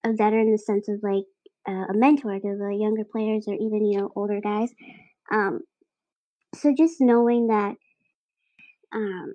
a 0.06 0.14
veteran 0.14 0.48
in 0.48 0.52
the 0.54 0.58
sense 0.58 0.88
of 0.90 1.00
like 1.04 1.26
uh, 1.68 1.86
a 1.90 1.94
mentor 1.94 2.40
to 2.40 2.58
the 2.58 2.78
younger 2.80 3.04
players 3.04 3.46
or 3.48 3.54
even 3.54 3.86
you 3.86 4.00
know 4.00 4.12
older 4.16 4.42
guys. 4.42 4.72
Um, 5.32 5.62
so 6.56 6.74
just 6.78 7.02
knowing 7.02 7.48
that, 7.48 7.76
um, 8.94 9.34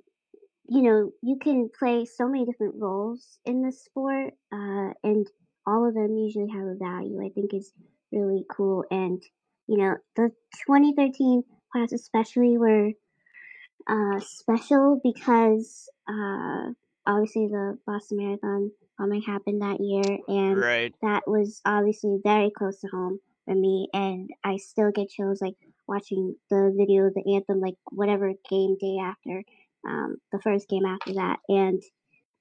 you 0.69 0.83
know, 0.83 1.11
you 1.23 1.38
can 1.40 1.71
play 1.78 2.04
so 2.07 2.28
many 2.28 2.45
different 2.45 2.75
roles 2.78 3.38
in 3.45 3.62
the 3.62 3.73
sport, 3.73 4.35
uh, 4.52 4.90
and 5.04 5.26
all 5.66 5.87
of 5.87 5.95
them 5.95 6.16
usually 6.16 6.50
have 6.50 6.66
a 6.66 6.75
value. 6.75 7.25
I 7.25 7.31
think 7.31 7.54
is 7.54 7.73
really 8.12 8.45
cool, 8.50 8.85
and 8.90 9.23
you 9.66 9.78
know, 9.78 9.97
the 10.16 10.31
2013 10.66 11.42
class 11.73 11.92
especially 11.92 12.59
were 12.59 12.90
uh, 13.88 14.21
special 14.21 15.00
because 15.02 15.88
uh, 16.09 16.71
obviously 17.07 17.49
the 17.49 17.78
Boston 17.87 18.19
Marathon 18.19 18.71
bombing 18.99 19.23
happened 19.23 19.62
that 19.62 19.81
year, 19.81 20.19
and 20.28 20.59
Right. 20.59 20.95
that 21.02 21.23
was 21.26 21.61
obviously 21.64 22.19
very 22.23 22.50
close 22.50 22.81
to 22.81 22.88
home 22.88 23.19
for 23.45 23.54
me. 23.54 23.88
And 23.92 24.31
I 24.45 24.57
still 24.59 24.90
get 24.92 25.09
chills 25.09 25.40
like 25.40 25.54
watching 25.88 26.37
the 26.50 26.73
video, 26.76 27.11
the 27.14 27.35
anthem, 27.35 27.61
like 27.61 27.75
whatever 27.90 28.33
game 28.49 28.76
day 28.81 28.99
after, 29.00 29.42
um, 29.88 30.16
the 30.31 30.40
first 30.40 30.69
game 30.69 30.87
after 30.87 31.14
that, 31.14 31.38
and 31.49 31.83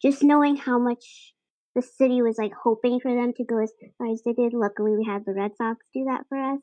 just 0.02 0.24
knowing 0.24 0.56
how 0.56 0.78
much 0.80 1.34
the 1.76 1.82
city 1.82 2.22
was 2.22 2.38
like 2.38 2.54
hoping 2.54 3.00
for 3.00 3.14
them 3.14 3.34
to 3.34 3.44
go 3.44 3.60
as 3.62 3.72
far 3.98 4.08
as 4.12 4.22
they 4.24 4.34
did. 4.34 4.54
Luckily, 4.54 4.96
we 4.96 5.06
had 5.06 5.26
the 5.26 5.34
Red 5.34 5.56
Sox 5.58 5.86
do 5.94 6.06
that 6.06 6.26
for 6.30 6.38
us, 6.38 6.60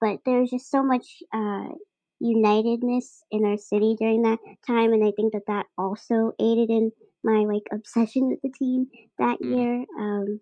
but 0.00 0.20
there 0.24 0.40
was 0.40 0.50
just 0.50 0.70
so 0.70 0.82
much 0.82 1.22
uh, 1.32 1.68
unitedness 2.20 3.22
in 3.30 3.44
our 3.44 3.58
city 3.58 3.96
during 3.98 4.22
that 4.22 4.38
time, 4.66 4.92
and 4.92 5.04
I 5.04 5.12
think 5.16 5.32
that 5.32 5.46
that 5.46 5.66
also 5.76 6.32
aided 6.40 6.70
in 6.70 6.92
my 7.22 7.44
like 7.44 7.64
obsession 7.72 8.28
with 8.28 8.40
the 8.42 8.50
team 8.50 8.86
that 9.18 9.38
Mm. 9.42 9.52
year. 9.54 9.84
Um, 9.98 10.40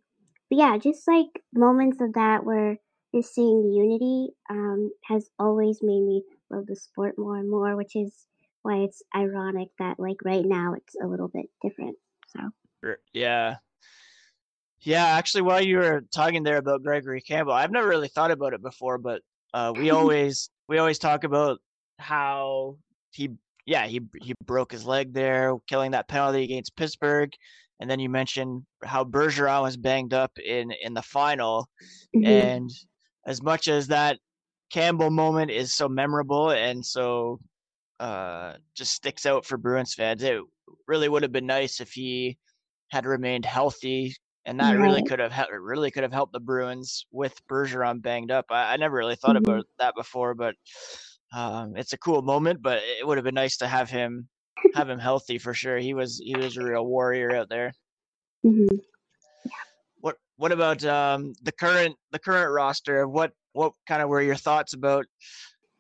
but 0.51 0.59
yeah, 0.59 0.79
just 0.79 1.07
like 1.09 1.29
moments 1.55 2.01
of 2.01 2.13
that 2.15 2.45
where 2.45 2.79
just 3.15 3.35
seeing 3.35 3.73
unity 3.73 4.35
um, 4.51 4.91
has 5.05 5.29
always 5.39 5.81
made 5.83 6.03
me 6.03 6.23
love 6.51 6.67
the 6.67 6.77
sport 6.77 7.19
more 7.19 7.37
and 7.37 7.49
more, 7.51 7.77
which 7.77 7.97
is 7.97 8.27
why 8.63 8.77
it's 8.79 9.03
ironic 9.15 9.69
that 9.79 9.99
like 9.99 10.19
right 10.25 10.45
now 10.45 10.75
it's 10.75 10.95
a 11.03 11.07
little 11.07 11.29
bit 11.29 11.47
different. 11.63 11.97
So 12.29 12.51
Yeah. 13.13 13.57
Yeah, 14.83 15.05
actually, 15.05 15.43
while 15.43 15.63
you 15.63 15.79
were 15.79 16.05
talking 16.13 16.43
there 16.43 16.57
about 16.57 16.83
Gregory 16.83 17.21
Campbell, 17.21 17.53
I've 17.53 17.71
never 17.71 17.89
really 17.89 18.09
thought 18.09 18.33
about 18.33 18.53
it 18.53 18.63
before, 18.63 18.99
but 18.99 19.23
uh, 19.55 19.73
we 19.77 19.91
always 19.91 20.51
we 20.69 20.79
always 20.79 20.99
talk 20.99 21.25
about 21.25 21.61
how 21.99 22.77
he 23.13 23.31
yeah 23.65 23.87
he 23.87 24.01
he 24.21 24.35
broke 24.45 24.73
his 24.73 24.85
leg 24.85 25.13
there, 25.13 25.55
killing 25.69 25.93
that 25.93 26.09
penalty 26.09 26.43
against 26.43 26.77
Pittsburgh, 26.77 27.33
and 27.81 27.89
then 27.89 28.01
you 28.01 28.09
mentioned 28.09 28.63
how 28.85 29.05
Bergeron 29.05 29.63
was 29.63 29.77
banged 29.77 30.15
up 30.15 30.33
in 30.45 30.73
in 30.83 30.95
the 30.95 31.03
final, 31.03 31.69
mhm. 32.17 32.27
and 32.27 32.71
as 33.27 33.41
much 33.41 33.69
as 33.69 33.87
that 33.89 34.19
Campbell 34.73 35.11
moment 35.11 35.51
is 35.51 35.75
so 35.75 35.89
memorable 35.89 36.51
and 36.51 36.85
so 36.85 37.39
uh, 38.01 38.55
just 38.75 38.95
sticks 38.95 39.27
out 39.27 39.45
for 39.45 39.57
Bruins 39.57 39.95
fans, 39.95 40.25
it 40.25 40.41
really 40.89 41.09
would 41.09 41.23
have 41.23 41.31
been 41.31 41.47
nice 41.47 41.81
if 41.81 41.93
he 41.93 42.37
had 42.91 43.07
remained 43.07 43.45
healthy, 43.45 44.15
and 44.45 44.59
that 44.61 44.79
really 44.79 45.03
could 45.03 45.19
have 45.19 45.33
hel- 45.33 45.51
really 45.51 45.91
could 45.91 46.03
have 46.03 46.13
helped 46.13 46.33
the 46.33 46.41
Bruins 46.41 47.07
with 47.13 47.41
Bergeron 47.49 48.03
banged 48.03 48.31
up. 48.31 48.47
I, 48.51 48.75
I 48.75 48.77
never 48.77 48.97
really 48.97 49.17
thought 49.17 49.37
Mhm. 49.37 49.41
about 49.41 49.67
that 49.79 49.95
before, 49.95 50.35
but 50.35 50.55
um, 51.35 51.77
it's 51.77 51.93
a 51.93 51.99
cool 51.99 52.23
moment. 52.23 52.63
But 52.63 52.79
it 52.83 53.07
would 53.07 53.19
have 53.19 53.25
been 53.25 53.35
nice 53.35 53.57
to 53.59 53.69
have 53.69 53.91
him 53.91 54.29
have 54.75 54.89
him 54.89 54.99
healthy 54.99 55.39
for 55.39 55.55
sure. 55.55 55.79
He 55.79 55.95
was 55.95 56.19
he 56.25 56.37
was 56.37 56.57
a 56.57 56.63
real 56.65 56.87
warrior 56.87 57.35
out 57.35 57.49
there. 57.49 57.73
Mhm. 58.45 58.81
What 60.01 60.17
what 60.37 60.53
about 60.53 60.85
um, 60.85 61.33
the 61.43 61.53
current 61.53 61.97
the 62.11 62.19
current 62.19 62.53
roster? 62.53 63.07
What 63.09 63.33
what 63.53 63.75
kind 63.87 64.03
of 64.03 64.09
were 64.09 64.23
your 64.23 64.35
thoughts 64.37 64.73
about 64.75 65.07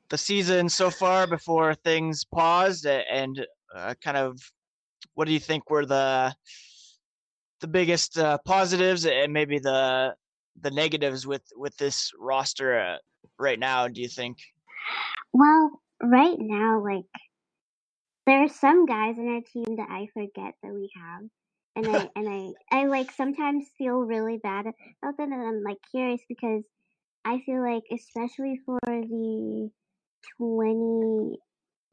the 0.09 0.19
season 0.19 0.69
so 0.69 0.91
far 0.91 1.27
before 1.27 1.75
things 1.75 2.25
paused, 2.25 2.87
and 2.87 3.47
uh, 3.75 3.95
kind 4.03 4.17
of 4.17 4.39
what 5.15 5.27
do 5.27 5.33
you 5.33 5.41
think 5.41 5.69
were 5.71 5.87
the 5.87 6.35
the 7.63 7.69
biggest 7.69 8.19
uh, 8.19 8.37
positives 8.45 9.07
and 9.07 9.33
maybe 9.33 9.59
the 9.59 10.15
the 10.61 10.71
negatives 10.71 11.27
with 11.27 11.45
with 11.57 11.75
this 11.79 12.11
roster 12.19 12.79
uh, 12.79 12.97
right 13.39 13.59
now? 13.59 13.89
Do 13.89 14.03
you 14.03 14.09
think? 14.09 14.37
Well, 15.33 15.71
right 16.03 16.37
now, 16.39 16.83
like 16.85 17.07
there 18.27 18.45
are 18.45 18.49
some 18.49 18.85
guys 18.85 19.17
in 19.17 19.29
our 19.29 19.41
team 19.41 19.77
that 19.77 19.89
I 19.89 20.09
forget 20.13 20.55
that 20.63 20.75
we 20.75 20.91
have, 20.97 21.23
and 21.77 21.97
I 21.97 22.11
and 22.15 22.29
I 22.29 22.53
I 22.83 22.87
like 22.87 23.11
sometimes 23.13 23.65
feel 23.79 23.95
really 23.95 24.39
bad 24.43 24.67
about 24.67 25.17
them, 25.17 25.33
and 25.33 25.43
I'm 25.43 25.63
like 25.63 25.79
curious 25.91 26.21
because 26.29 26.65
I 27.25 27.41
feel 27.47 27.63
like 27.63 27.85
especially 27.91 28.61
for 28.67 28.81
the 28.85 29.71
twenty 30.37 31.39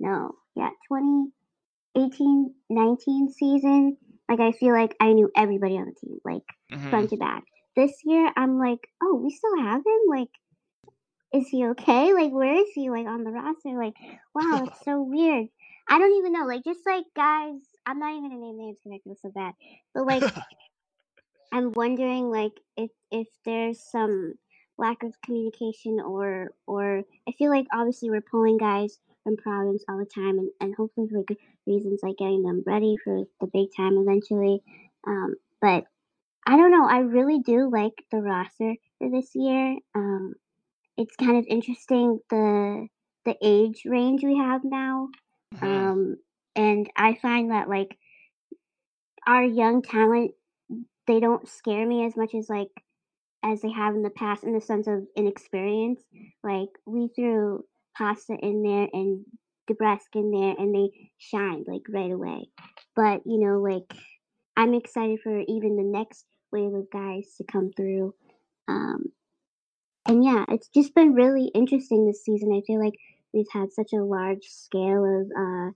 no 0.02 0.32
yeah 0.56 0.70
2018 0.90 2.54
19 2.70 3.30
season 3.32 3.98
like 4.29 4.39
I 4.39 4.51
feel 4.53 4.74
like 4.74 4.95
I 5.00 5.13
knew 5.13 5.29
everybody 5.36 5.77
on 5.77 5.86
the 5.86 5.93
team 5.93 6.19
like 6.24 6.43
Mhm. 6.71 6.89
front 6.89 7.09
to 7.12 7.17
back. 7.17 7.43
This 7.75 7.93
year 8.05 8.31
I'm 8.38 8.59
like 8.59 8.79
oh 9.01 9.15
we 9.24 9.31
still 9.31 9.57
have 9.62 9.81
him 9.86 10.01
like 10.09 10.29
is 11.33 11.48
he 11.50 11.65
okay? 11.67 12.13
Like, 12.13 12.31
where 12.31 12.55
is 12.55 12.69
he? 12.74 12.89
Like, 12.89 13.05
on 13.05 13.24
the 13.24 13.31
roster? 13.31 13.69
Like, 13.77 13.93
wow, 14.33 14.63
it's 14.67 14.83
so 14.83 15.01
weird. 15.01 15.48
I 15.89 16.00
don't 16.00 16.17
even 16.17 16.33
know. 16.33 16.45
Like, 16.45 16.63
just 16.63 16.86
like 16.86 17.05
guys, 17.15 17.62
I'm 17.86 18.00
not 18.00 18.12
even 18.12 18.29
gonna 18.29 18.41
name 18.41 18.57
names 18.57 18.77
because 18.83 19.00
I 19.00 19.03
feel 19.03 19.15
so 19.21 19.31
bad. 19.31 19.53
But 19.93 20.05
like, 20.05 20.24
I'm 21.51 21.71
wondering, 21.74 22.29
like, 22.29 22.53
if 22.77 22.91
if 23.12 23.27
there's 23.45 23.79
some 23.79 24.36
lack 24.77 25.03
of 25.03 25.19
communication 25.25 26.00
or 26.00 26.51
or 26.67 27.03
I 27.27 27.31
feel 27.33 27.50
like 27.51 27.67
obviously 27.74 28.09
we're 28.09 28.21
pulling 28.21 28.57
guys 28.57 29.00
from 29.24 29.38
Providence 29.38 29.83
all 29.89 29.98
the 29.98 30.05
time, 30.05 30.39
and 30.39 30.50
and 30.62 30.75
hopefully 30.75 31.07
good 31.07 31.38
reasons, 31.68 32.00
like 32.04 32.18
getting 32.18 32.44
them 32.44 32.63
ready 32.66 32.96
for 33.04 33.24
the 33.42 33.48
big 33.48 33.70
time 33.75 33.98
eventually. 33.98 34.62
Um, 35.08 35.36
but 35.62 35.86
I 36.46 36.58
don't 36.58 36.72
know. 36.72 36.88
I 36.88 37.00
really 37.00 37.39
do 37.39 37.70
like 37.70 37.94
the 38.12 38.22
roster 38.22 38.75
for 38.98 39.10
this 39.10 39.32
year. 39.36 39.78
Um, 39.96 40.34
it's 40.98 41.16
kind 41.16 41.38
of 41.38 41.46
interesting 41.48 42.20
the 42.30 42.88
the 43.25 43.36
age 43.44 43.84
range 43.86 44.24
we 44.24 44.38
have 44.38 44.63
now. 44.63 45.10
Mhm. 45.56 45.63
Um, 45.63 46.18
and 46.56 46.89
I 46.96 47.16
find 47.16 47.51
that 47.51 47.70
like 47.70 47.98
our 49.28 49.44
young 49.44 49.82
talent, 49.82 50.32
they 51.08 51.20
don't 51.20 51.48
scare 51.48 51.86
me 51.86 52.06
as 52.06 52.16
much 52.16 52.34
as 52.36 52.50
like 52.50 52.72
as 53.44 53.62
they 53.62 53.72
have 53.72 53.96
in 53.96 54.04
the 54.04 54.10
past 54.10 54.44
in 54.44 54.54
the 54.54 54.62
sense 54.62 54.88
of 54.88 55.08
inexperience. 55.16 56.04
Like 56.44 56.70
we 56.86 57.10
threw 57.16 57.63
Pasta 57.98 58.34
in 58.34 58.63
there 58.63 58.88
and 58.92 59.25
DeBrusk 59.70 60.16
in 60.16 60.32
there, 60.32 60.56
and 60.58 60.74
they 60.74 60.90
shined 61.18 61.66
like 61.68 61.84
right 61.90 62.12
away. 62.12 62.50
But 62.96 63.22
you 63.26 63.40
know, 63.40 63.60
like 63.60 63.94
I'm 64.58 64.74
excited 64.74 65.20
for 65.24 65.40
even 65.40 65.78
the 65.78 65.84
next 65.84 66.26
wave 66.52 66.74
of 66.74 66.90
guys 66.92 67.34
to 67.38 67.44
come 67.44 67.72
through. 67.76 68.14
Um, 68.68 69.06
and 70.08 70.24
yeah, 70.24 70.46
it's 70.50 70.70
just 70.70 70.96
been 70.96 71.14
really 71.14 71.48
interesting 71.54 72.06
this 72.08 72.24
season. 72.24 72.52
I 72.54 72.62
feel 72.66 72.84
like 72.84 72.96
we've 73.34 73.50
had 73.54 73.72
such 73.72 73.94
a 73.94 74.04
large 74.04 74.44
scale 74.44 75.06
of 75.06 75.28
uh, 75.38 75.72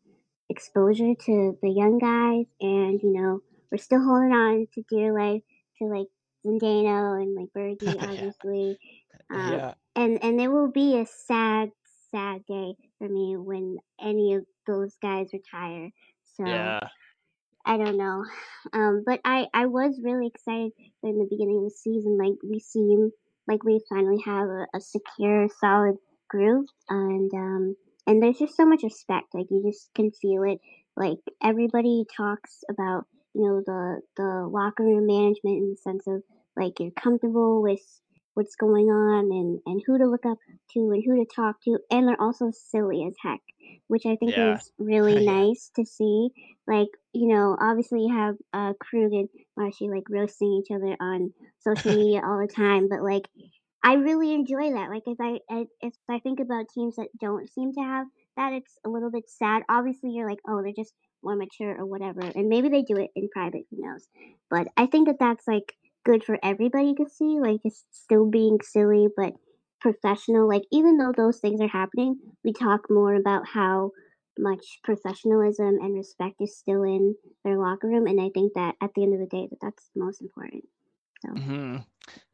exposure 0.50 1.14
to 1.26 1.58
the 1.62 1.70
young 1.70 2.00
guys, 2.00 2.46
and 2.62 3.00
you 3.02 3.14
know, 3.14 3.42
we're 3.72 3.78
still 3.78 4.04
holding 4.04 4.34
on 4.34 4.68
to 4.74 4.84
dear 4.90 5.14
life 5.14 5.42
to 5.80 5.86
like 5.86 6.08
Zdeno 6.46 7.22
and 7.22 7.36
like 7.36 7.50
Bergie, 7.56 7.96
Yeah. 7.96 8.12
obviously. 8.12 8.78
Um, 9.30 9.52
yeah. 9.52 9.74
and 9.96 10.24
and 10.24 10.40
there 10.40 10.52
will 10.52 10.72
be 10.72 11.00
a 11.00 11.06
sad, 11.06 11.72
sad 12.12 12.46
day 12.48 12.76
for 13.04 13.10
me 13.10 13.36
when 13.36 13.78
any 14.02 14.34
of 14.34 14.46
those 14.66 14.96
guys 15.02 15.28
retire. 15.34 15.90
So 16.38 16.46
Yeah. 16.46 16.80
I 17.66 17.78
don't 17.78 17.98
know. 17.98 18.24
Um, 18.72 19.04
but 19.06 19.20
I, 19.26 19.48
I 19.54 19.66
was 19.66 20.00
really 20.02 20.28
excited 20.28 20.72
in 21.04 21.18
the 21.20 21.28
beginning 21.30 21.58
of 21.58 21.64
the 21.66 21.70
season. 21.70 22.18
Like 22.18 22.38
we 22.42 22.60
seem 22.60 23.12
like 23.46 23.64
we 23.64 23.82
finally 23.90 24.22
have 24.26 24.48
a, 24.48 24.66
a 24.74 24.80
secure, 24.80 25.50
solid 25.60 25.98
group, 26.30 26.68
and 26.90 27.30
um, 27.34 27.76
and 28.08 28.24
there's 28.24 28.40
just 28.40 28.56
so 28.56 28.66
much 28.66 28.84
respect. 28.84 29.28
Like 29.34 29.48
you 29.52 29.62
just 29.66 29.94
can 29.94 30.12
feel 30.12 30.44
it. 30.44 30.60
Like 30.96 31.18
everybody 31.44 32.06
talks 32.16 32.64
about 32.70 33.06
you 33.34 33.42
know 33.42 33.62
the 33.66 34.02
the 34.16 34.48
locker 34.48 34.84
room 34.84 35.08
management 35.08 35.58
in 35.58 35.70
the 35.72 35.78
sense 35.78 36.08
of 36.08 36.24
like 36.56 36.80
you're 36.80 36.92
comfortable 36.92 37.62
with 37.62 37.82
what's 38.34 38.56
going 38.56 38.88
on 38.88 39.26
and 39.32 39.60
and 39.66 39.82
who 39.86 39.98
to 39.98 40.06
look 40.06 40.26
up 40.26 40.38
to 40.72 40.80
and 40.92 41.04
who 41.06 41.18
to 41.18 41.26
talk 41.36 41.62
to, 41.64 41.80
and 41.92 42.08
they're 42.08 42.22
also 42.22 42.52
silly 42.52 43.06
as 43.08 43.16
heck, 43.22 43.42
which 43.88 44.06
I 44.06 44.16
think 44.16 44.38
Yeah. 44.38 44.56
is 44.56 44.72
really 44.78 45.20
Yeah. 45.26 45.32
nice 45.34 45.72
to 45.76 45.86
see. 45.86 46.30
Like 46.68 46.90
you 47.14 47.28
know, 47.28 47.58
obviously 47.60 48.02
you 48.06 48.14
have 48.14 48.36
uh, 48.54 48.74
Krug 48.80 49.14
and 49.14 49.30
Marshy 49.58 49.90
like 49.90 50.10
roasting 50.10 50.54
each 50.54 50.72
other 50.76 50.96
on 51.00 51.34
social 51.60 51.94
media 51.98 52.22
all 52.26 52.40
the 52.40 52.48
time, 52.54 52.88
but 52.90 53.02
like 53.04 53.28
I 53.84 53.96
really 53.96 54.34
enjoy 54.34 54.72
that. 54.74 54.90
Like 54.90 55.04
if 55.08 55.20
I 55.20 55.40
I- 55.50 55.68
if 55.82 55.94
I 56.10 56.20
think 56.20 56.40
about 56.40 56.70
teams 56.74 56.96
that 56.96 57.10
don't 57.20 57.50
seem 57.50 57.74
to 57.74 57.82
have 57.82 58.08
that, 58.38 58.54
it's 58.54 58.78
a 58.86 58.90
little 58.90 59.12
bit 59.12 59.30
sad. 59.30 59.64
Obviously, 59.70 60.12
you're 60.12 60.30
like, 60.30 60.40
oh, 60.48 60.62
they're 60.64 60.74
just 60.76 60.94
more 61.22 61.36
mature 61.36 61.78
or 61.78 61.86
whatever, 61.86 62.22
and 62.22 62.50
maybe 62.50 62.70
they 62.70 62.82
do 62.82 62.98
it 62.98 63.12
in 63.16 63.30
private. 63.30 63.66
Who 63.72 63.78
knows? 63.86 64.08
But 64.50 64.68
I 64.78 64.86
think 64.88 65.08
that 65.08 65.20
that's 65.20 65.48
like 65.48 65.76
good 66.04 66.24
for 66.24 66.38
everybody 66.44 66.94
to 66.96 67.08
see. 67.10 67.40
Like 67.40 67.62
it's 67.64 67.86
still 67.92 68.30
being 68.30 68.60
silly, 68.62 69.08
but 69.16 69.34
professional. 69.82 70.48
Like 70.48 70.64
even 70.72 70.98
though 70.98 71.14
those 71.16 71.40
things 71.40 71.62
are 71.62 71.68
happening, 71.68 72.20
we 72.44 72.54
talk 72.54 72.90
more 72.90 73.14
about 73.16 73.48
how 73.48 73.92
much 74.38 74.80
professionalism 74.84 75.78
and 75.82 75.94
respect 75.96 76.36
is 76.42 76.58
still 76.58 76.84
in 76.84 77.16
their 77.44 77.60
locker 77.60 77.88
room, 77.88 78.08
and 78.08 78.20
I 78.20 78.30
think 78.34 78.54
that 78.56 78.76
at 78.82 78.92
the 78.96 79.04
end 79.04 79.14
of 79.14 79.20
the 79.20 79.28
day, 79.28 79.48
that 79.50 79.60
that's 79.62 79.90
the 79.94 80.04
most 80.04 80.22
important. 80.22 80.64
So. 81.26 81.30
hmm 81.36 81.78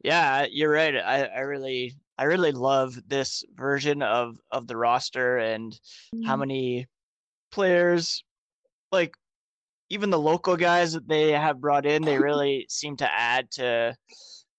Yeah, 0.04 0.46
you're 0.50 0.72
right. 0.72 0.96
I, 0.96 1.24
I 1.26 1.40
really 1.40 1.94
I 2.18 2.24
really 2.24 2.52
love 2.52 2.98
this 3.08 3.44
version 3.54 4.02
of 4.02 4.38
of 4.50 4.66
the 4.66 4.76
roster 4.76 5.38
and 5.38 5.78
how 6.20 6.36
Mhm. 6.36 6.38
many 6.38 6.88
players 7.52 8.24
like 8.92 9.16
even 9.90 10.10
the 10.10 10.18
local 10.18 10.56
guys 10.56 10.92
that 10.92 11.08
they 11.08 11.32
have 11.32 11.60
brought 11.60 11.84
in, 11.84 12.02
they 12.02 12.18
really 12.18 12.66
seem 12.70 12.96
to 12.98 13.12
add 13.12 13.50
to 13.52 13.94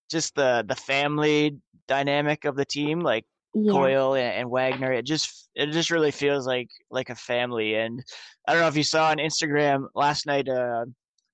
just 0.09 0.35
the 0.35 0.63
the 0.67 0.75
family 0.75 1.57
dynamic 1.87 2.45
of 2.45 2.55
the 2.55 2.65
team. 2.65 2.99
Like 2.99 3.25
Yeah. 3.53 3.71
Coyle 3.71 4.15
and, 4.15 4.33
and 4.33 4.49
Wagner, 4.49 4.91
it 4.91 5.05
just 5.05 5.49
it 5.55 5.71
just 5.71 5.89
really 5.89 6.11
feels 6.11 6.45
like 6.45 6.69
like 6.89 7.09
a 7.09 7.15
family. 7.15 7.75
And 7.75 8.03
I 8.47 8.53
don't 8.53 8.61
know 8.61 8.67
if 8.67 8.77
you 8.77 8.83
saw 8.83 9.09
on 9.09 9.17
Instagram 9.17 9.87
last 9.95 10.25
night. 10.25 10.47
Uh, 10.47 10.85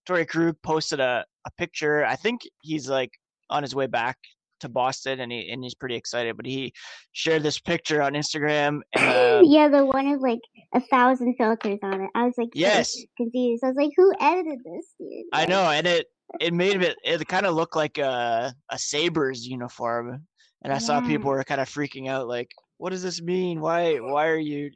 Torey 0.08 0.28
Krug 0.28 0.56
posted 0.64 1.00
a, 1.00 1.26
a 1.46 1.52
picture. 1.58 2.06
I 2.06 2.16
think 2.16 2.42
he's 2.62 2.88
like 2.88 3.12
on 3.50 3.64
his 3.64 3.76
way 3.76 3.88
back 3.88 4.18
to 4.62 4.70
Boston, 4.70 5.20
and 5.20 5.32
he 5.32 5.50
and 5.52 5.64
he's 5.64 5.76
pretty 5.76 5.96
excited. 5.96 6.38
But 6.38 6.46
he 6.46 6.74
shared 7.12 7.44
this 7.44 7.60
picture 7.60 8.02
on 8.02 8.14
Instagram, 8.14 8.82
and 8.94 9.06
uh, 9.06 9.42
yeah, 9.46 9.68
the 9.68 9.86
one 9.86 10.10
with 10.12 10.22
like 10.22 10.40
a 10.74 10.82
thousand 10.82 11.36
filters 11.38 11.80
on 11.84 12.02
it. 12.02 12.10
I 12.16 12.26
was 12.26 12.34
like, 12.38 12.50
Yes. 12.54 12.98
confused. 13.16 13.64
I 13.64 13.68
was 13.68 13.78
like, 13.78 13.92
who 13.96 14.12
edited 14.20 14.60
this, 14.66 14.94
dude? 15.00 15.26
I 15.34 15.46
know, 15.46 15.64
and 15.70 15.88
it 15.88 16.08
it 16.40 16.54
made 16.54 16.82
it 16.84 16.98
it 17.04 17.28
kind 17.28 17.46
of 17.46 17.56
looked 17.56 17.76
like 17.76 17.98
a 17.98 18.54
a 18.70 18.78
Sabres 18.78 19.46
uniform, 19.48 20.28
and 20.64 20.74
I 20.74 20.78
saw 20.78 21.00
people 21.02 21.30
were 21.32 21.44
kind 21.44 21.62
of 21.62 21.70
freaking 21.70 22.10
out, 22.10 22.28
like, 22.28 22.50
what 22.78 22.90
does 22.90 23.04
this 23.04 23.22
mean? 23.22 23.62
Why 23.62 23.96
why 23.98 24.28
are 24.28 24.38
you? 24.38 24.72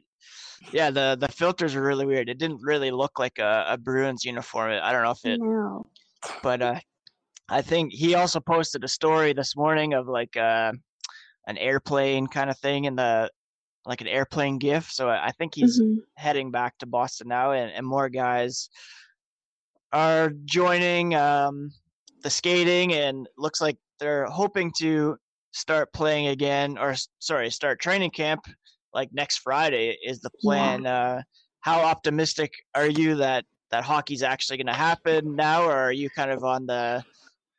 Yeah, 0.72 0.90
the 0.90 1.16
the 1.20 1.28
filters 1.28 1.74
are 1.74 1.82
really 1.82 2.06
weird. 2.06 2.28
It 2.28 2.38
didn't 2.38 2.60
really 2.62 2.90
look 2.90 3.18
like 3.18 3.38
a, 3.38 3.66
a 3.68 3.76
Bruins 3.78 4.24
uniform. 4.24 4.72
I 4.82 4.92
don't 4.92 5.02
know 5.02 5.10
if 5.10 5.24
it, 5.24 5.40
No. 5.40 5.86
but 6.42 6.62
uh, 6.62 6.80
I 7.48 7.60
think 7.62 7.92
he 7.92 8.14
also 8.14 8.40
posted 8.40 8.84
a 8.84 8.88
story 8.88 9.32
this 9.32 9.56
morning 9.56 9.92
of 9.94 10.06
like 10.08 10.36
uh, 10.36 10.72
an 11.46 11.58
airplane 11.58 12.28
kind 12.28 12.48
of 12.48 12.58
thing 12.58 12.84
in 12.84 12.96
the 12.96 13.30
like 13.84 14.00
an 14.00 14.08
airplane 14.08 14.58
gif. 14.58 14.90
So 14.90 15.08
I 15.08 15.32
think 15.32 15.54
he's 15.54 15.80
Mhm. 15.80 15.98
heading 16.14 16.50
back 16.50 16.78
to 16.78 16.86
Boston 16.86 17.28
now, 17.28 17.52
and, 17.52 17.72
and 17.72 17.86
more 17.86 18.08
guys 18.08 18.68
are 19.92 20.30
joining 20.44 21.14
um, 21.14 21.70
the 22.22 22.30
skating, 22.30 22.92
and 22.94 23.28
looks 23.36 23.60
like 23.60 23.76
they're 23.98 24.26
hoping 24.26 24.72
to 24.78 25.16
start 25.52 25.92
playing 25.92 26.28
again, 26.28 26.78
or 26.78 26.94
sorry, 27.18 27.50
start 27.50 27.80
training 27.80 28.10
camp 28.10 28.44
like 28.94 29.12
next 29.12 29.38
Friday 29.38 29.98
is 30.04 30.20
the 30.20 30.30
plan. 30.40 30.86
Uh, 30.86 31.22
how 31.60 31.80
optimistic 31.80 32.52
are 32.74 32.86
you 32.88 33.16
that 33.16 33.44
that 33.70 33.84
hockey's 33.84 34.22
actually 34.22 34.58
going 34.58 34.66
to 34.66 34.72
happen 34.72 35.34
now, 35.34 35.64
or 35.64 35.72
are 35.72 35.92
you 35.92 36.10
kind 36.10 36.30
of 36.30 36.44
on 36.44 36.66
the 36.66 37.04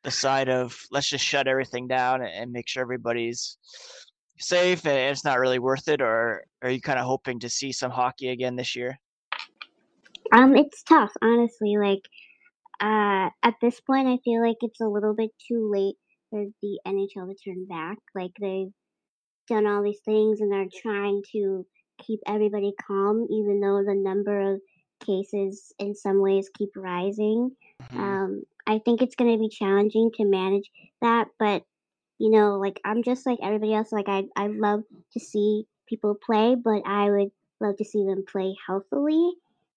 the 0.03 0.11
side 0.11 0.49
of 0.49 0.77
let's 0.91 1.07
just 1.07 1.23
shut 1.23 1.47
everything 1.47 1.87
down 1.87 2.21
and 2.21 2.51
make 2.51 2.67
sure 2.67 2.81
everybody's 2.81 3.57
safe 4.43 4.85
and 4.85 4.97
it's 4.97 5.25
not 5.25 5.39
really 5.39 5.59
worth 5.59 5.87
it, 5.87 6.01
or 6.01 6.45
are 6.61 6.69
you 6.69 6.81
kind 6.81 6.99
of 6.99 7.05
hoping 7.05 7.39
to 7.39 7.49
see 7.49 7.71
some 7.71 7.91
hockey 7.91 8.29
again 8.29 8.55
this 8.55 8.75
year? 8.75 8.99
Um, 10.31 10.55
it's 10.55 10.83
tough, 10.83 11.11
honestly. 11.21 11.75
Like, 11.77 12.01
uh, 12.79 13.29
at 13.43 13.55
this 13.61 13.79
point, 13.81 14.07
I 14.07 14.17
feel 14.23 14.41
like 14.41 14.57
it's 14.61 14.81
a 14.81 14.87
little 14.87 15.13
bit 15.15 15.31
too 15.47 15.69
late 15.71 15.95
for 16.29 16.45
the 16.61 16.79
NHL 16.87 17.29
to 17.29 17.35
turn 17.35 17.65
back. 17.65 17.97
Like, 18.15 18.31
they've 18.39 18.71
done 19.47 19.67
all 19.67 19.83
these 19.83 20.01
things 20.05 20.41
and 20.41 20.51
they're 20.51 20.65
trying 20.81 21.21
to 21.33 21.65
keep 21.99 22.19
everybody 22.27 22.73
calm, 22.87 23.27
even 23.29 23.59
though 23.59 23.83
the 23.85 23.95
number 23.95 24.53
of 24.53 24.61
cases 25.05 25.73
in 25.79 25.93
some 25.95 26.21
ways 26.21 26.49
keep 26.57 26.69
rising. 26.75 27.51
Mhm. 27.81 27.99
Um, 27.99 28.43
I 28.65 28.79
think 28.79 29.01
it's 29.01 29.15
going 29.15 29.31
to 29.31 29.37
be 29.37 29.49
challenging 29.49 30.11
to 30.15 30.25
manage 30.25 30.69
that, 31.01 31.27
but 31.37 31.63
you 32.23 32.29
know, 32.29 32.57
like 32.57 32.79
I'm 32.85 33.03
just 33.03 33.25
like 33.25 33.39
everybody 33.43 33.73
else. 33.73 33.91
Like 33.91 34.07
I, 34.07 34.23
I 34.37 34.47
love 34.47 34.83
to 35.11 35.19
see 35.19 35.65
people 35.89 36.15
play, 36.15 36.55
but 36.55 36.81
I 36.85 37.11
would 37.11 37.31
love 37.59 37.75
to 37.75 37.83
see 37.83 38.05
them 38.05 38.23
play 38.25 38.55
healthily, 38.65 39.33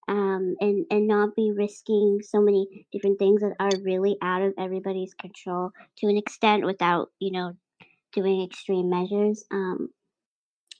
um, 0.06 0.54
and 0.60 0.86
and 0.88 1.08
not 1.08 1.34
be 1.34 1.50
risking 1.50 2.20
so 2.22 2.40
many 2.40 2.86
different 2.92 3.18
things 3.18 3.40
that 3.40 3.56
are 3.58 3.82
really 3.82 4.16
out 4.22 4.42
of 4.42 4.54
everybody's 4.60 5.12
control 5.12 5.72
to 5.96 6.06
an 6.06 6.16
extent 6.16 6.64
without 6.64 7.10
you 7.18 7.32
know 7.32 7.56
doing 8.12 8.44
extreme 8.44 8.88
measures. 8.88 9.44
Um, 9.50 9.88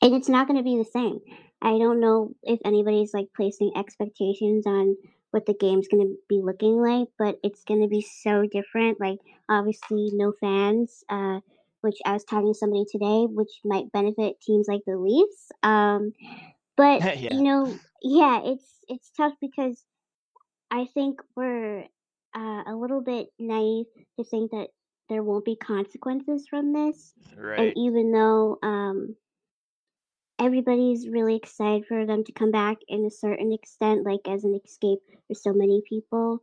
and 0.01 0.15
it's 0.15 0.29
not 0.29 0.47
going 0.47 0.59
to 0.59 0.63
be 0.63 0.79
the 0.79 0.85
same. 0.85 1.19
I 1.61 1.79
don't 1.79 1.99
know 1.99 2.31
if 2.45 2.61
anybody's 2.65 3.13
like 3.13 3.27
placing 3.35 3.73
expectations 3.77 4.69
on 4.69 4.97
what 5.33 5.47
the 5.47 5.55
game's 5.55 5.89
going 5.89 6.07
to 6.07 6.15
be 6.29 6.41
looking 6.41 6.81
like, 6.81 7.09
but 7.19 7.41
it's 7.43 7.65
going 7.65 7.83
to 7.83 7.89
be 7.89 8.03
so 8.03 8.47
different. 8.47 9.01
Like 9.01 9.19
obviously 9.49 10.11
no 10.13 10.33
fans, 10.41 11.03
uh, 11.09 11.41
which 11.87 11.99
I 12.05 12.13
was 12.13 12.25
talking 12.25 12.53
to 12.53 12.59
somebody 12.59 12.85
today, 12.91 13.27
which 13.31 13.61
might 13.65 13.93
benefit 13.93 14.41
teams 14.41 14.67
like 14.69 14.83
the 14.87 14.99
Leafs. 14.99 15.53
Um, 15.63 16.13
but 16.77 17.01
Yeah. 17.21 17.33
you 17.33 17.43
know, 17.43 17.79
yeah, 18.03 18.41
it's 18.45 18.67
it's 18.89 19.11
tough 19.17 19.35
because 19.41 19.85
I 20.71 20.87
think 20.93 21.21
we're 21.37 21.85
uh, 22.37 22.63
a 22.67 22.75
little 22.75 23.01
bit 23.01 23.29
naive 23.39 23.87
to 24.19 24.25
think 24.25 24.51
that 24.51 24.69
there 25.09 25.23
won't 25.23 25.45
be 25.45 25.55
consequences 25.57 26.47
from 26.51 26.73
this. 26.73 27.15
Right. 27.37 27.61
And 27.61 27.73
even 27.77 28.11
though 28.11 28.59
um, 28.65 29.15
everybody's 30.41 31.09
really 31.09 31.37
excited 31.37 31.87
for 31.87 32.05
them 32.05 32.25
to 32.25 32.33
come 32.33 32.51
back 32.51 32.79
in 32.89 33.05
a 33.05 33.11
certain 33.11 33.53
extent, 33.53 34.05
like 34.05 34.27
as 34.29 34.43
an 34.43 34.59
escape 34.65 34.99
for 35.29 35.35
so 35.35 35.53
many 35.53 35.83
people, 35.89 36.41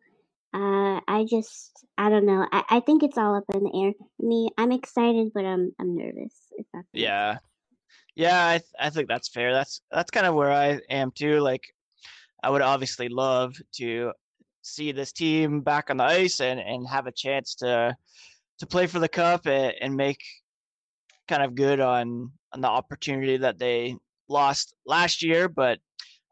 uh, 0.53 1.01
I 1.07 1.25
just 1.29 1.85
I 1.97 2.09
don't 2.09 2.25
know. 2.25 2.47
I, 2.51 2.63
I 2.69 2.79
think 2.81 3.03
it's 3.03 3.17
all 3.17 3.35
up 3.35 3.45
in 3.53 3.63
the 3.63 3.83
air. 3.83 3.93
Me, 4.19 4.49
I'm 4.57 4.71
excited, 4.71 5.31
but 5.33 5.45
I'm 5.45 5.73
I'm 5.79 5.95
nervous. 5.95 6.35
If 6.57 6.65
that 6.73 6.83
makes 6.93 7.03
Yeah. 7.03 7.37
Yeah, 8.15 8.47
I 8.47 8.57
th- 8.59 8.71
I 8.79 8.89
think 8.89 9.07
that's 9.07 9.29
fair. 9.29 9.53
That's 9.53 9.81
that's 9.91 10.11
kind 10.11 10.27
of 10.27 10.35
where 10.35 10.51
I 10.51 10.79
am 10.89 11.11
too. 11.11 11.39
Like 11.39 11.63
I 12.43 12.49
would 12.49 12.61
obviously 12.61 13.09
love 13.09 13.55
to 13.77 14.13
see 14.61 14.91
this 14.91 15.11
team 15.11 15.61
back 15.61 15.89
on 15.89 15.97
the 15.97 16.03
ice 16.03 16.39
and 16.39 16.59
and 16.59 16.87
have 16.87 17.07
a 17.07 17.11
chance 17.11 17.55
to 17.55 17.95
to 18.59 18.67
play 18.67 18.87
for 18.87 18.99
the 18.99 19.09
cup 19.09 19.47
and, 19.47 19.73
and 19.81 19.95
make 19.95 20.19
kind 21.27 21.43
of 21.43 21.55
good 21.55 21.79
on 21.79 22.31
on 22.53 22.61
the 22.61 22.67
opportunity 22.67 23.37
that 23.37 23.57
they 23.59 23.95
lost 24.29 24.75
last 24.85 25.23
year, 25.23 25.49
but 25.49 25.79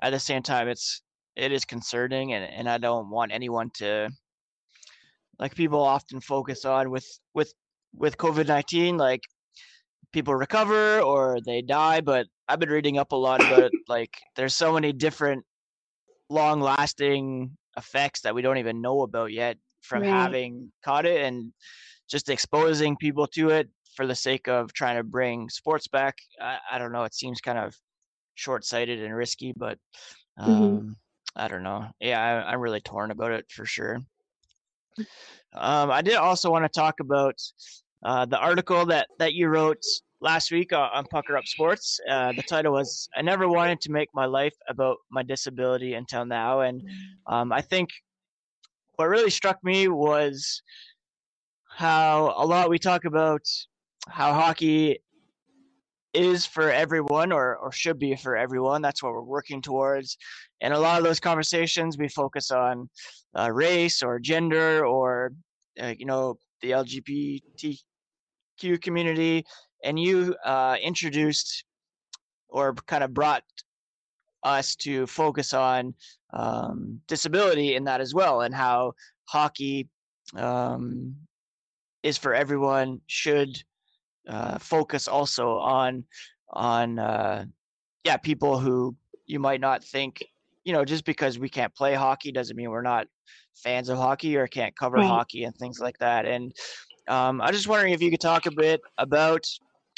at 0.01 0.11
the 0.11 0.19
same 0.19 0.43
time 0.43 0.67
it's 0.67 1.01
it 1.35 1.51
is 1.51 1.65
concerning 1.65 2.33
and, 2.33 2.43
and 2.45 2.69
I 2.69 2.77
don't 2.77 3.09
want 3.09 3.31
anyone 3.31 3.69
to 3.75 4.09
like 5.39 5.55
people 5.55 5.81
often 5.81 6.21
focus 6.21 6.65
on 6.65 6.89
with 6.91 7.07
with 7.33 7.53
with 7.93 8.17
COVID-19 8.17 8.97
like 8.97 9.21
people 10.13 10.35
recover 10.35 11.01
or 11.01 11.39
they 11.45 11.61
die 11.61 12.01
but 12.01 12.27
i've 12.47 12.59
been 12.59 12.69
reading 12.69 12.97
up 12.97 13.11
a 13.11 13.15
lot 13.15 13.41
about 13.41 13.65
it 13.65 13.73
like 13.87 14.11
there's 14.35 14.55
so 14.55 14.73
many 14.73 14.93
different 14.93 15.45
long 16.29 16.61
lasting 16.61 17.57
effects 17.77 18.21
that 18.21 18.35
we 18.35 18.41
don't 18.41 18.57
even 18.57 18.81
know 18.81 19.01
about 19.03 19.31
yet 19.31 19.57
from 19.81 20.03
Right. 20.03 20.09
having 20.09 20.71
caught 20.83 21.05
it 21.05 21.21
and 21.21 21.53
just 22.09 22.29
exposing 22.29 22.97
people 22.97 23.27
to 23.27 23.49
it 23.49 23.69
for 23.95 24.07
the 24.07 24.15
sake 24.15 24.47
of 24.47 24.73
trying 24.73 24.97
to 24.97 25.03
bring 25.03 25.49
sports 25.49 25.87
back 25.87 26.15
i, 26.41 26.59
I 26.71 26.77
don't 26.79 26.91
know 26.93 27.03
it 27.03 27.15
seems 27.15 27.41
kind 27.41 27.59
of 27.59 27.75
short-sighted 28.35 29.01
and 29.03 29.15
risky 29.15 29.53
but 29.55 29.79
um, 30.37 30.81
Mhm. 30.81 30.95
I 31.35 31.47
don't 31.47 31.63
know. 31.63 31.87
Yeah, 31.99 32.21
I, 32.21 32.51
I'm 32.51 32.59
really 32.59 32.81
torn 32.81 33.11
about 33.11 33.31
it 33.31 33.45
for 33.49 33.65
sure. 33.65 33.99
Um, 35.53 35.91
I 35.91 36.01
did 36.01 36.15
also 36.15 36.51
want 36.51 36.65
to 36.65 36.69
talk 36.69 36.99
about 36.99 37.35
uh, 38.03 38.25
the 38.25 38.37
article 38.37 38.85
that 38.87 39.07
that 39.19 39.33
you 39.33 39.47
wrote 39.47 39.83
last 40.19 40.51
week 40.51 40.73
on, 40.73 40.89
on 40.93 41.05
Pucker 41.05 41.37
Up 41.37 41.45
Sports. 41.45 41.99
Uh, 42.09 42.31
the 42.33 42.43
title 42.43 42.73
was 42.73 43.09
"I 43.15 43.21
never 43.21 43.47
wanted 43.47 43.79
to 43.81 43.91
make 43.91 44.09
my 44.13 44.25
life 44.25 44.55
about 44.67 44.97
my 45.09 45.23
disability 45.23 45.93
until 45.93 46.25
now," 46.25 46.61
and 46.61 46.81
um, 47.27 47.51
I 47.51 47.61
think 47.61 47.89
what 48.95 49.07
really 49.09 49.29
struck 49.29 49.63
me 49.63 49.87
was 49.87 50.61
how 51.69 52.33
a 52.37 52.45
lot 52.45 52.69
we 52.69 52.77
talk 52.77 53.05
about 53.05 53.41
how 54.07 54.33
hockey 54.33 54.99
is 56.13 56.45
for 56.45 56.71
everyone 56.71 57.31
or, 57.31 57.55
or 57.57 57.71
should 57.71 57.97
be 57.97 58.15
for 58.15 58.35
everyone. 58.35 58.81
That's 58.81 59.01
what 59.01 59.13
we're 59.13 59.21
working 59.21 59.61
towards. 59.61 60.17
And 60.61 60.73
a 60.73 60.79
lot 60.79 60.97
of 60.97 61.03
those 61.03 61.19
conversations, 61.19 61.97
we 61.97 62.09
focus 62.09 62.51
on 62.51 62.89
uh, 63.37 63.51
race 63.51 64.03
or 64.03 64.19
gender 64.19 64.85
or, 64.85 65.31
uh, 65.81 65.93
you 65.97 66.05
know, 66.05 66.37
the 66.61 66.71
LGBTQ 66.71 68.81
community. 68.81 69.45
And 69.83 69.99
you 69.99 70.35
uh, 70.45 70.75
introduced 70.81 71.63
or 72.49 72.73
kind 72.87 73.03
of 73.03 73.13
brought 73.13 73.43
us 74.43 74.75
to 74.75 75.07
focus 75.07 75.53
on 75.53 75.93
um, 76.33 76.99
disability 77.07 77.75
in 77.75 77.83
that 77.85 78.01
as 78.01 78.13
well 78.13 78.41
and 78.41 78.53
how 78.53 78.93
hockey 79.25 79.87
um, 80.35 81.15
is 82.03 82.17
for 82.17 82.33
everyone 82.33 82.99
should 83.07 83.63
uh, 84.27 84.57
focus 84.59 85.07
also 85.07 85.57
on 85.57 86.03
on 86.49 86.99
uh, 86.99 87.45
yeah 88.03 88.17
people 88.17 88.59
who 88.59 88.95
you 89.25 89.39
might 89.39 89.61
not 89.61 89.83
think 89.83 90.23
you 90.63 90.73
know 90.73 90.85
just 90.85 91.05
because 91.05 91.39
we 91.39 91.49
can't 91.49 91.73
play 91.75 91.93
hockey 91.93 92.31
doesn't 92.31 92.55
mean 92.55 92.69
we're 92.69 92.81
not 92.81 93.07
fans 93.55 93.89
of 93.89 93.97
hockey 93.97 94.35
or 94.37 94.47
can't 94.47 94.75
cover 94.75 94.97
Right. 94.97 95.07
hockey 95.07 95.43
and 95.43 95.55
things 95.55 95.79
like 95.79 95.97
that 95.99 96.25
and 96.25 96.53
um, 97.07 97.41
i'm 97.41 97.53
just 97.53 97.67
wondering 97.67 97.93
if 97.93 98.01
you 98.01 98.11
could 98.11 98.21
talk 98.21 98.45
a 98.45 98.51
bit 98.51 98.81
about 98.97 99.45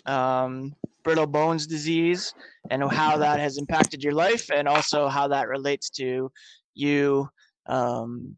um, 0.06 0.74
brittle 1.04 1.28
bones 1.28 1.68
disease 1.68 2.34
and 2.70 2.84
how 2.92 3.18
that 3.18 3.40
has 3.40 3.58
impacted 3.58 4.04
your 4.04 4.14
life 4.14 4.50
and 4.54 4.68
also 4.68 5.08
how 5.08 5.28
that 5.28 5.48
relates 5.48 5.90
to 5.90 6.32
you 6.76 7.30
um, 7.68 8.36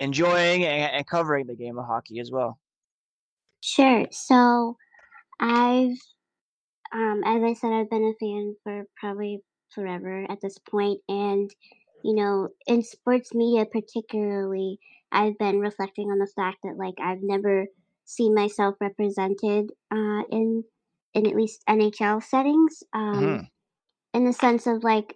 enjoying 0.00 0.64
and, 0.64 0.92
and 0.92 1.06
covering 1.06 1.46
the 1.46 1.54
game 1.54 1.78
of 1.78 1.86
hockey 1.86 2.20
as 2.20 2.30
well 2.30 2.58
Sure. 3.66 4.06
So 4.10 4.76
I've, 5.40 5.98
um, 6.92 7.22
as 7.24 7.42
I 7.42 7.54
said, 7.54 7.72
I've 7.72 7.90
been 7.90 8.04
a 8.04 8.14
fan 8.24 8.56
for 8.62 8.84
probably 8.96 9.40
forever 9.74 10.26
at 10.30 10.40
this 10.40 10.58
point, 10.58 11.00
and 11.08 11.50
you 12.04 12.14
know, 12.14 12.48
in 12.66 12.82
sports 12.82 13.34
media 13.34 13.64
particularly, 13.66 14.78
I've 15.12 15.38
been 15.38 15.60
reflecting 15.60 16.10
on 16.10 16.18
the 16.18 16.30
fact 16.36 16.58
that 16.64 16.76
like 16.76 16.94
I've 17.00 17.22
never 17.22 17.66
seen 18.04 18.34
myself 18.34 18.76
represented 18.80 19.70
uh, 19.92 20.22
in 20.30 20.64
in 21.14 21.26
at 21.26 21.34
least 21.36 21.62
NHL 21.68 22.20
settings. 22.20 22.82
Um, 22.92 23.38
Mhm. 23.38 23.48
in 24.14 24.24
the 24.24 24.32
sense 24.32 24.66
of 24.66 24.84
like 24.84 25.14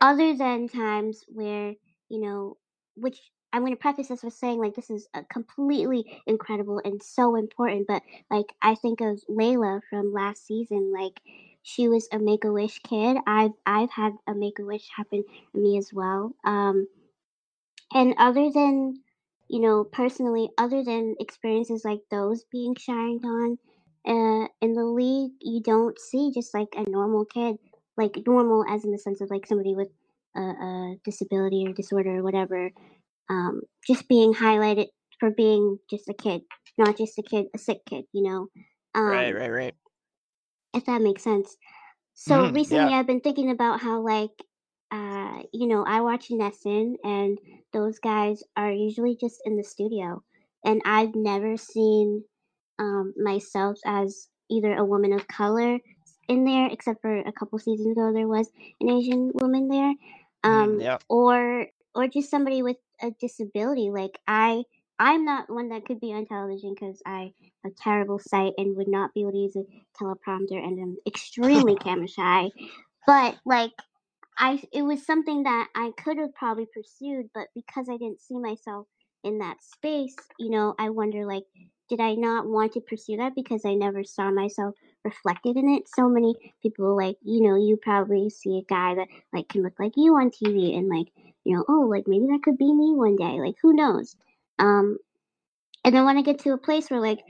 other 0.00 0.36
than 0.36 0.68
times 0.68 1.24
where 1.28 1.74
you 2.08 2.20
know 2.20 2.56
which 2.96 3.18
i'm 3.54 3.62
going 3.62 3.72
to 3.72 3.80
preface 3.80 4.08
this 4.08 4.22
with 4.22 4.34
saying 4.34 4.58
like 4.58 4.74
this 4.74 4.90
is 4.90 5.08
a 5.14 5.22
completely 5.24 6.20
incredible 6.26 6.80
and 6.84 7.02
so 7.02 7.36
important 7.36 7.86
but 7.86 8.02
like 8.30 8.52
i 8.60 8.74
think 8.74 9.00
of 9.00 9.22
layla 9.30 9.80
from 9.88 10.12
last 10.12 10.46
season 10.46 10.92
like 10.92 11.20
she 11.66 11.88
was 11.88 12.06
a 12.12 12.18
make-a-wish 12.18 12.80
kid. 12.80 13.16
I've 13.26 13.52
i've 13.64 13.90
had 13.90 14.12
a 14.28 14.34
make-a-wish 14.34 14.88
happen 14.94 15.24
to 15.54 15.60
me 15.60 15.78
as 15.78 15.90
well 15.92 16.32
um 16.44 16.86
and 17.94 18.14
other 18.18 18.50
than 18.50 19.00
you 19.48 19.60
know 19.60 19.84
personally 19.84 20.50
other 20.58 20.82
than 20.84 21.14
experiences 21.20 21.84
like 21.84 22.00
those 22.10 22.44
being 22.50 22.74
shined 22.74 23.24
on 23.24 23.58
uh, 24.06 24.46
in 24.60 24.74
the 24.74 24.84
league 24.84 25.32
you 25.40 25.62
don't 25.62 25.98
see 25.98 26.30
just 26.34 26.52
like 26.52 26.68
a 26.76 26.88
normal 26.90 27.24
kid 27.24 27.56
like 27.96 28.18
normal 28.26 28.64
as 28.68 28.84
in 28.84 28.90
the 28.90 28.98
sense 28.98 29.20
of 29.20 29.30
like 29.30 29.46
somebody 29.46 29.74
with 29.74 29.88
a, 30.36 30.40
a 30.40 30.96
disability 31.04 31.64
or 31.66 31.72
disorder 31.72 32.18
or 32.18 32.22
whatever 32.22 32.70
um, 33.30 33.62
just 33.86 34.08
being 34.08 34.34
highlighted 34.34 34.88
for 35.20 35.30
being 35.30 35.78
just 35.90 36.08
a 36.08 36.14
kid 36.14 36.42
not 36.78 36.96
just 36.98 37.18
a 37.18 37.22
kid 37.22 37.46
a 37.54 37.58
sick 37.58 37.80
kid 37.88 38.04
you 38.12 38.22
know 38.22 38.48
um, 38.94 39.04
right 39.12 39.34
right 39.34 39.50
right 39.52 39.74
if 40.74 40.84
that 40.86 41.02
makes 41.02 41.22
sense. 41.22 41.56
So 42.14 42.46
Mhm, 42.48 42.54
recently, 42.54 42.92
yeah. 42.92 42.94
I've 42.94 43.06
been 43.06 43.20
thinking 43.20 43.50
about 43.50 43.80
how, 43.80 44.00
like, 44.02 44.30
uh, 44.90 45.42
you 45.52 45.66
know, 45.68 45.84
I 45.86 46.00
watch 46.00 46.28
NESN, 46.30 46.94
and 47.04 47.38
those 47.72 47.98
guys 47.98 48.42
are 48.56 48.72
usually 48.72 49.16
just 49.20 49.40
in 49.44 49.56
the 49.56 49.64
studio, 49.64 50.22
and 50.64 50.82
I've 50.84 51.14
never 51.14 51.56
seen 51.56 52.24
um, 52.78 53.14
myself 53.16 53.78
as 53.86 54.28
either 54.50 54.74
a 54.74 54.84
woman 54.84 55.12
of 55.12 55.28
color 55.28 55.78
in 56.28 56.44
there, 56.44 56.68
except 56.70 57.02
for 57.02 57.18
a 57.20 57.32
couple 57.32 57.58
seasons 57.58 57.92
ago, 57.96 58.12
there 58.12 58.28
was 58.28 58.50
an 58.80 58.90
Asian 58.90 59.32
woman 59.34 59.68
there, 59.68 59.94
um, 60.44 60.80
yeah. 60.80 60.98
or 61.08 61.66
or 61.94 62.08
just 62.08 62.30
somebody 62.30 62.62
with 62.62 62.76
a 63.02 63.10
disability. 63.20 63.90
Like 63.90 64.18
I, 64.26 64.64
I'm 64.98 65.24
not 65.24 65.50
one 65.50 65.70
that 65.70 65.84
could 65.84 66.00
be 66.00 66.12
on 66.12 66.26
television 66.26 66.74
because 66.74 67.02
I 67.06 67.32
have 67.64 67.74
terrible 67.76 68.18
sight 68.18 68.52
and 68.58 68.76
would 68.76 68.88
not 68.88 69.12
be 69.14 69.22
able 69.22 69.32
to 69.32 69.38
use 69.38 69.56
a 69.56 69.64
teleprompter, 70.00 70.62
and 70.62 70.80
I'm 70.80 70.96
extremely 71.06 71.74
camera 71.84 72.08
shy. 72.08 72.50
But 73.06 73.36
like 73.44 73.72
I 74.38 74.62
it 74.72 74.82
was 74.82 75.04
something 75.04 75.44
that 75.44 75.68
I 75.74 75.92
could 76.02 76.18
have 76.18 76.34
probably 76.34 76.66
pursued, 76.72 77.30
but 77.34 77.48
because 77.54 77.88
I 77.88 77.96
didn't 77.96 78.20
see 78.20 78.38
myself 78.38 78.86
in 79.22 79.38
that 79.38 79.62
space, 79.62 80.16
you 80.38 80.50
know, 80.50 80.74
I 80.78 80.90
wonder 80.90 81.26
like 81.26 81.44
did 81.88 82.00
I 82.00 82.14
not 82.14 82.46
want 82.46 82.72
to 82.72 82.80
pursue 82.80 83.16
that 83.18 83.34
because 83.34 83.64
I 83.64 83.74
never 83.74 84.04
saw 84.04 84.30
myself 84.30 84.74
reflected 85.04 85.56
in 85.56 85.68
it? 85.68 85.88
So 85.88 86.08
many 86.08 86.34
people 86.62 86.96
like, 86.96 87.16
you 87.22 87.42
know, 87.42 87.56
you 87.56 87.76
probably 87.76 88.30
see 88.30 88.58
a 88.58 88.72
guy 88.72 88.94
that 88.94 89.08
like 89.32 89.48
can 89.48 89.62
look 89.62 89.78
like 89.78 89.92
you 89.96 90.14
on 90.14 90.30
TV 90.30 90.76
and 90.76 90.88
like, 90.88 91.08
you 91.44 91.56
know, 91.56 91.64
oh, 91.68 91.86
like 91.90 92.04
maybe 92.06 92.26
that 92.26 92.42
could 92.42 92.58
be 92.58 92.72
me 92.72 92.94
one 92.94 93.16
day. 93.16 93.40
Like 93.40 93.56
who 93.62 93.74
knows? 93.74 94.16
Um 94.58 94.98
and 95.84 95.94
then 95.94 96.04
when 96.04 96.16
I 96.16 96.22
get 96.22 96.38
to 96.40 96.52
a 96.52 96.58
place 96.58 96.90
where 96.90 97.00
like 97.00 97.20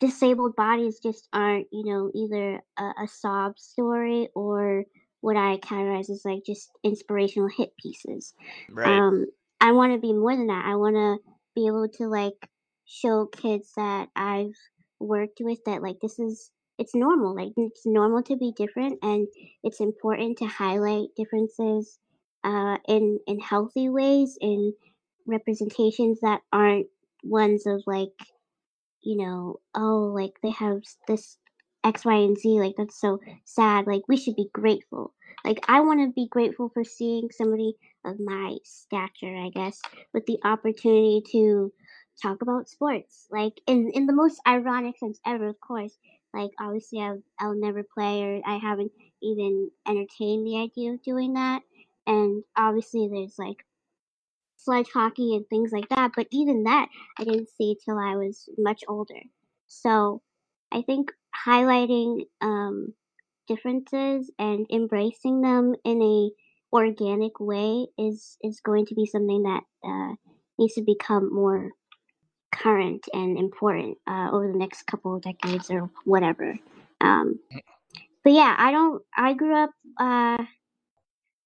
disabled 0.00 0.56
bodies 0.56 1.00
just 1.00 1.28
aren't, 1.32 1.66
you 1.72 1.84
know, 1.84 2.10
either 2.14 2.62
a, 2.78 3.04
a 3.04 3.08
sob 3.08 3.58
story 3.58 4.28
or 4.34 4.84
what 5.20 5.36
I 5.36 5.58
categorize 5.58 6.10
as 6.10 6.22
like 6.24 6.44
just 6.44 6.70
inspirational 6.84 7.48
hit 7.48 7.76
pieces. 7.76 8.34
Right. 8.70 8.88
Um, 8.88 9.26
I 9.60 9.72
want 9.72 9.92
to 9.92 9.98
be 9.98 10.12
more 10.12 10.36
than 10.36 10.46
that. 10.48 10.64
I 10.64 10.76
want 10.76 10.94
to 10.94 11.18
be 11.54 11.66
able 11.66 11.88
to 11.88 12.06
like 12.06 12.48
show 12.84 13.26
kids 13.26 13.72
that 13.76 14.08
I've 14.14 14.54
worked 15.00 15.40
with 15.40 15.58
that 15.66 15.82
like 15.82 15.96
this 16.00 16.18
is 16.18 16.50
it's 16.78 16.94
normal. 16.94 17.34
Like 17.34 17.52
it's 17.56 17.86
normal 17.86 18.22
to 18.24 18.36
be 18.36 18.52
different, 18.56 18.98
and 19.02 19.28
it's 19.64 19.80
important 19.80 20.38
to 20.38 20.46
highlight 20.46 21.08
differences 21.16 21.98
uh, 22.44 22.78
in 22.88 23.18
in 23.26 23.40
healthy 23.40 23.88
ways 23.88 24.38
in 24.40 24.74
representations 25.26 26.20
that 26.20 26.40
aren't 26.52 26.86
ones 27.24 27.66
of 27.66 27.82
like 27.86 28.10
you 29.02 29.16
know, 29.16 29.60
oh, 29.74 30.12
like 30.14 30.32
they 30.42 30.50
have 30.50 30.82
this 31.06 31.38
X, 31.84 32.04
Y, 32.04 32.14
and 32.14 32.36
Z. 32.36 32.60
Like 32.60 32.74
that's 32.76 33.00
so 33.00 33.20
sad. 33.44 33.86
Like 33.86 34.02
we 34.08 34.16
should 34.16 34.36
be 34.36 34.50
grateful. 34.52 35.14
Like 35.44 35.58
I 35.68 35.80
want 35.80 36.00
to 36.00 36.12
be 36.12 36.28
grateful 36.28 36.70
for 36.74 36.84
seeing 36.84 37.28
somebody 37.30 37.74
of 38.04 38.16
my 38.20 38.56
stature, 38.64 39.34
I 39.36 39.50
guess, 39.54 39.80
with 40.12 40.26
the 40.26 40.38
opportunity 40.44 41.22
to 41.32 41.72
talk 42.22 42.42
about 42.42 42.68
sports. 42.68 43.26
Like 43.30 43.54
in 43.66 43.90
in 43.94 44.06
the 44.06 44.12
most 44.12 44.40
ironic 44.46 44.98
sense 44.98 45.20
ever, 45.26 45.48
of 45.48 45.60
course. 45.60 45.96
Like 46.34 46.50
obviously, 46.60 47.00
I'll, 47.00 47.22
I'll 47.40 47.58
never 47.58 47.82
play, 47.82 48.22
or 48.22 48.40
I 48.46 48.56
haven't 48.56 48.92
even 49.22 49.70
entertained 49.86 50.46
the 50.46 50.58
idea 50.62 50.92
of 50.92 51.02
doing 51.02 51.34
that. 51.34 51.62
And 52.06 52.44
obviously, 52.56 53.08
there's 53.10 53.38
like 53.38 53.64
sledge 54.56 54.88
hockey 54.92 55.34
and 55.34 55.46
things 55.48 55.72
like 55.72 55.88
that. 55.88 56.12
But 56.14 56.28
even 56.30 56.64
that, 56.64 56.88
I 57.18 57.24
didn't 57.24 57.48
see 57.48 57.76
till 57.84 57.98
I 57.98 58.16
was 58.16 58.48
much 58.58 58.82
older. 58.88 59.20
So 59.66 60.22
I 60.72 60.82
think 60.82 61.12
highlighting 61.46 62.22
um, 62.40 62.94
differences 63.46 64.30
and 64.38 64.66
embracing 64.70 65.40
them 65.40 65.74
in 65.84 66.02
a 66.02 66.30
organic 66.70 67.40
way 67.40 67.86
is 67.98 68.36
is 68.42 68.60
going 68.60 68.84
to 68.84 68.94
be 68.94 69.06
something 69.06 69.42
that 69.44 69.62
uh, 69.82 70.14
needs 70.58 70.74
to 70.74 70.82
become 70.82 71.32
more 71.32 71.70
current 72.52 73.06
and 73.12 73.38
important 73.38 73.98
uh, 74.06 74.28
over 74.32 74.50
the 74.50 74.58
next 74.58 74.86
couple 74.86 75.16
of 75.16 75.22
decades 75.22 75.70
or 75.70 75.90
whatever. 76.04 76.58
Um, 77.00 77.38
but 78.24 78.32
yeah, 78.32 78.54
I 78.58 78.70
don't. 78.70 79.02
I 79.16 79.34
grew 79.34 79.56
up 79.56 79.70
uh, 79.98 80.44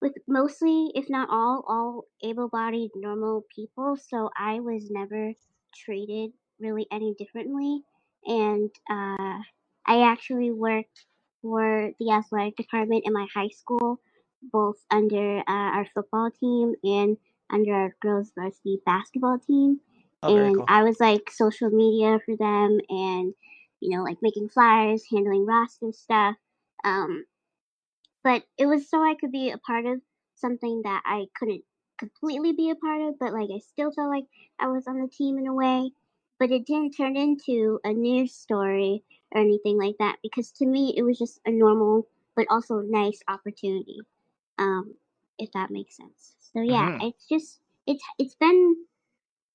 with 0.00 0.12
mostly, 0.26 0.90
if 0.94 1.08
not 1.08 1.28
all, 1.30 1.64
all 1.68 2.04
able-bodied 2.22 2.90
normal 2.96 3.44
people. 3.54 3.96
So 3.96 4.30
I 4.36 4.60
was 4.60 4.90
never 4.90 5.32
treated 5.74 6.32
really 6.60 6.86
any 6.90 7.14
differently, 7.18 7.82
and 8.24 8.70
uh, 8.90 9.38
I 9.86 10.02
actually 10.02 10.50
worked 10.50 11.06
for 11.42 11.90
the 11.98 12.10
athletic 12.12 12.56
department 12.56 13.04
in 13.06 13.12
my 13.12 13.26
high 13.34 13.48
school 13.48 14.00
both 14.42 14.76
under 14.90 15.38
uh, 15.40 15.42
our 15.48 15.86
football 15.94 16.30
team 16.30 16.74
and 16.82 17.16
under 17.50 17.74
our 17.74 17.96
girls 18.00 18.32
varsity 18.34 18.80
basketball 18.84 19.38
team. 19.38 19.80
Oh, 20.22 20.32
and 20.32 20.56
cool. 20.56 20.68
I 20.68 20.82
was 20.84 21.00
like 21.00 21.30
social 21.30 21.70
media 21.70 22.18
for 22.24 22.36
them 22.36 22.80
and, 22.88 23.34
you 23.80 23.96
know, 23.96 24.02
like 24.04 24.18
making 24.22 24.48
flyers, 24.50 25.04
handling 25.10 25.46
roster 25.46 25.92
stuff. 25.92 26.36
Um, 26.84 27.26
but 28.24 28.44
it 28.58 28.66
was 28.66 28.88
so 28.88 29.02
I 29.02 29.14
could 29.14 29.32
be 29.32 29.50
a 29.50 29.58
part 29.58 29.86
of 29.86 30.00
something 30.34 30.82
that 30.84 31.02
I 31.04 31.26
couldn't 31.36 31.64
completely 31.98 32.52
be 32.52 32.70
a 32.70 32.74
part 32.76 33.00
of, 33.02 33.18
but 33.18 33.32
like 33.32 33.50
I 33.54 33.58
still 33.58 33.92
felt 33.92 34.10
like 34.10 34.26
I 34.58 34.68
was 34.68 34.86
on 34.86 35.00
the 35.00 35.08
team 35.08 35.38
in 35.38 35.46
a 35.46 35.54
way. 35.54 35.92
But 36.38 36.50
it 36.50 36.66
didn't 36.66 36.92
turn 36.96 37.16
into 37.16 37.78
a 37.84 37.92
news 37.92 38.34
story 38.34 39.04
or 39.32 39.40
anything 39.40 39.78
like 39.78 39.96
that 39.98 40.16
because 40.22 40.50
to 40.52 40.66
me 40.66 40.92
it 40.96 41.02
was 41.02 41.18
just 41.18 41.40
a 41.46 41.52
normal 41.52 42.08
but 42.34 42.46
also 42.50 42.80
nice 42.80 43.20
opportunity. 43.28 44.00
Um, 44.58 44.94
if 45.38 45.52
that 45.52 45.70
makes 45.70 45.96
sense. 45.96 46.36
So 46.40 46.62
yeah, 46.62 46.88
Mhm. 46.88 47.00
it's 47.00 47.28
just 47.28 47.60
it's 47.86 48.04
it's 48.18 48.34
been 48.36 48.76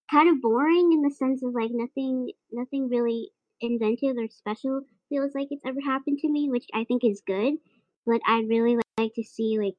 kind 0.09 0.29
of 0.29 0.41
boring 0.41 0.91
in 0.93 1.01
the 1.01 1.11
sense 1.11 1.43
of 1.43 1.53
like 1.53 1.71
nothing 1.71 2.31
nothing 2.51 2.89
really 2.89 3.31
inventive 3.61 4.17
or 4.17 4.27
special 4.29 4.81
feels 5.09 5.33
like 5.33 5.47
it's 5.51 5.65
ever 5.65 5.79
happened 5.83 6.19
to 6.19 6.29
me, 6.29 6.49
which 6.49 6.65
I 6.73 6.83
think 6.83 7.03
is 7.03 7.21
good. 7.25 7.55
But 8.05 8.21
I'd 8.25 8.47
really 8.47 8.77
like 8.97 9.13
to 9.15 9.23
see 9.23 9.59
like 9.59 9.75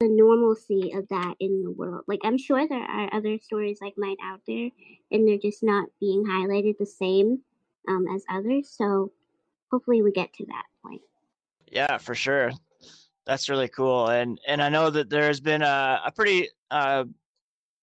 the 0.00 0.08
normalcy 0.08 0.92
of 0.94 1.08
that 1.08 1.34
in 1.40 1.62
the 1.62 1.70
world. 1.70 2.04
Like 2.06 2.20
I'm 2.24 2.38
sure 2.38 2.66
there 2.66 2.78
are 2.78 3.12
other 3.12 3.38
stories 3.38 3.78
like 3.80 3.94
mine 3.96 4.16
out 4.22 4.40
there, 4.46 4.70
and 5.10 5.26
they're 5.26 5.38
just 5.38 5.62
not 5.62 5.88
being 6.00 6.24
highlighted 6.24 6.78
the 6.78 6.86
same 6.86 7.40
um, 7.88 8.06
as 8.14 8.24
others. 8.30 8.70
So 8.70 9.12
hopefully 9.70 10.02
we 10.02 10.12
get 10.12 10.32
to 10.34 10.46
that 10.46 10.64
point. 10.84 11.02
Yeah, 11.70 11.98
for 11.98 12.14
sure. 12.14 12.52
That's 13.26 13.48
really 13.48 13.68
cool. 13.68 14.08
And 14.08 14.38
and 14.46 14.62
I 14.62 14.68
know 14.68 14.90
that 14.90 15.10
there's 15.10 15.40
been 15.40 15.62
a, 15.62 16.00
a 16.06 16.12
pretty 16.12 16.48
uh, 16.70 17.04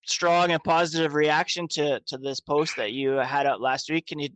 strong 0.05 0.51
and 0.51 0.63
positive 0.63 1.13
reaction 1.13 1.67
to 1.67 1.99
to 2.01 2.17
this 2.17 2.39
post 2.39 2.75
that 2.77 2.93
you 2.93 3.11
had 3.11 3.45
out 3.45 3.61
last 3.61 3.89
week. 3.89 4.07
Can 4.07 4.19
you 4.19 4.29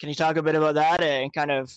can 0.00 0.08
you 0.08 0.14
talk 0.14 0.36
a 0.36 0.42
bit 0.42 0.54
about 0.54 0.74
that 0.74 1.02
and 1.02 1.32
kind 1.32 1.50
of 1.50 1.70